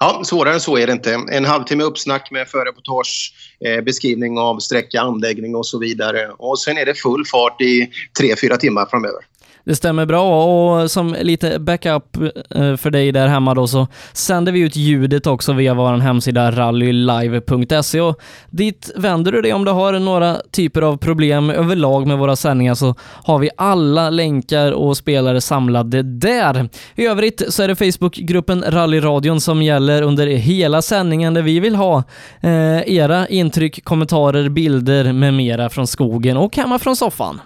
Ja, 0.01 0.23
svårare 0.25 0.55
än 0.55 0.61
så 0.61 0.79
är 0.79 0.87
det 0.87 0.93
inte. 0.93 1.21
En 1.31 1.45
halvtimme 1.45 1.85
uppsnack 1.85 2.31
med 2.31 2.49
förreportage, 2.49 3.33
eh, 3.65 3.85
beskrivning 3.85 4.39
av 4.39 4.59
sträcka, 4.59 5.01
anläggning 5.01 5.55
och 5.57 5.67
så 5.67 5.79
vidare. 5.79 6.31
Och 6.39 6.59
sen 6.59 6.79
är 6.79 6.87
det 6.87 6.95
full 6.95 7.27
fart 7.27 7.61
i 7.61 7.91
tre, 8.19 8.37
fyra 8.41 8.57
timmar 8.57 8.87
framöver. 8.87 9.21
Det 9.69 9.77
stämmer 9.77 10.07
bra 10.07 10.45
och 10.45 10.91
som 10.91 11.17
lite 11.21 11.59
backup 11.59 12.17
eh, 12.51 12.77
för 12.77 12.91
dig 12.91 13.13
där 13.13 13.29
hemma 13.29 13.55
då 13.55 13.67
så 13.67 13.87
sänder 14.13 14.53
vi 14.53 14.61
ut 14.61 14.77
ljudet 14.77 15.27
också 15.27 15.53
via 15.53 15.75
vår 15.75 15.93
hemsida 15.93 16.51
rallylive.se 16.51 18.01
och 18.01 18.21
dit 18.51 18.91
vänder 18.97 19.33
du 19.33 19.43
dig 19.43 19.53
om 19.53 19.65
du 19.65 19.71
har 19.71 19.93
några 19.99 20.37
typer 20.51 20.83
av 20.83 20.97
problem 20.97 21.51
överlag 21.51 22.07
med 22.07 22.19
våra 22.19 22.37
sändningar 22.37 22.75
så 22.75 22.95
har 23.01 23.39
vi 23.39 23.51
alla 23.57 24.11
länkar 24.11 24.73
och 24.73 24.97
spelare 24.97 25.41
samlade 25.41 26.03
där. 26.03 26.69
I 26.95 27.07
övrigt 27.07 27.43
så 27.49 27.63
är 27.63 27.69
det 27.69 27.77
Facebookgruppen 27.77 28.65
Rallyradion 28.69 29.41
som 29.41 29.63
gäller 29.63 30.03
under 30.03 30.27
hela 30.27 30.83
sändningen 30.83 31.35
där 31.35 31.43
vi 31.43 31.61
vill 31.61 31.75
ha 31.75 32.03
eh, 32.41 32.93
era 32.97 33.29
intryck, 33.29 33.85
kommentarer, 33.85 34.49
bilder 34.49 35.13
med 35.13 35.35
mera 35.35 35.71
från 35.71 35.87
skogen 35.87 36.37
och 36.37 36.57
hemma 36.57 36.79
från 36.79 36.97
soffan. 36.97 37.41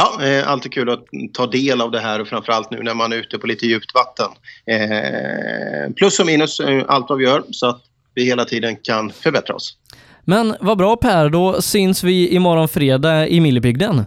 Ja, 0.00 0.24
eh, 0.24 0.48
alltid 0.50 0.72
kul 0.72 0.90
att 0.90 1.04
ta 1.32 1.46
del 1.46 1.80
av 1.80 1.90
det 1.90 2.00
här 2.00 2.20
och 2.20 2.28
framförallt 2.28 2.70
nu 2.70 2.82
när 2.82 2.94
man 2.94 3.12
är 3.12 3.16
ute 3.16 3.38
på 3.38 3.46
lite 3.46 3.66
djupt 3.66 3.94
vatten. 3.94 4.30
Eh, 4.66 5.92
plus 5.96 6.20
och 6.20 6.26
minus 6.26 6.60
eh, 6.60 6.84
allt 6.88 7.08
vad 7.08 7.18
vi 7.18 7.24
gör 7.24 7.42
så 7.50 7.66
att 7.66 7.80
vi 8.14 8.24
hela 8.24 8.44
tiden 8.44 8.76
kan 8.82 9.12
förbättra 9.12 9.54
oss. 9.54 9.76
Men 10.24 10.56
vad 10.60 10.78
bra 10.78 10.96
Per, 10.96 11.28
då 11.28 11.62
syns 11.62 12.04
vi 12.04 12.28
imorgon 12.28 12.68
fredag 12.68 13.28
i 13.28 13.40
Millebygden. 13.40 14.04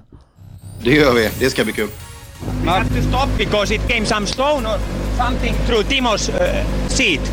Det 0.83 0.95
gör 0.95 1.13
vi, 1.13 1.29
det 1.39 1.49
ska 1.49 1.63
bli 1.63 1.73
kul. 1.73 1.89
We 2.63 2.69
have 2.69 2.85
to 2.85 3.01
stop 3.01 3.37
because 3.37 3.75
it 3.75 3.81
came 3.87 4.05
some 4.05 4.25
stone 4.25 4.67
or 4.69 4.79
something 5.25 5.53
through 5.67 5.83
Timo's 5.83 6.29
uh, 6.29 6.87
seat. 6.87 7.31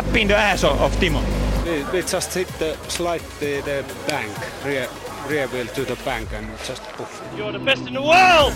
Up 0.00 0.16
in 0.16 0.28
the 0.28 0.34
ass 0.34 0.64
of, 0.64 0.80
of 0.82 1.00
Timo. 1.00 1.20
We, 1.64 1.84
we 1.92 1.98
just 1.98 2.34
hit 2.34 2.48
the 2.58 2.76
slide 2.88 3.22
the, 3.40 3.62
the 3.64 3.84
bank, 4.08 4.30
rear, 4.64 4.88
rear 5.32 5.46
wheel 5.46 5.66
to 5.66 5.84
the 5.84 5.96
bank 6.04 6.28
and 6.34 6.46
just 6.68 6.82
poof. 6.96 7.22
You're 7.36 7.52
the 7.52 7.58
best 7.58 7.86
in 7.88 7.94
the 7.94 8.02
world! 8.02 8.52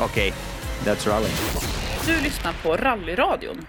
Okay, 0.00 0.32
that's 0.84 1.06
rally. 1.06 1.30
Du 2.06 2.12
lyssnar 2.22 2.54
på 2.62 2.76
Rallyradion. 2.76 3.66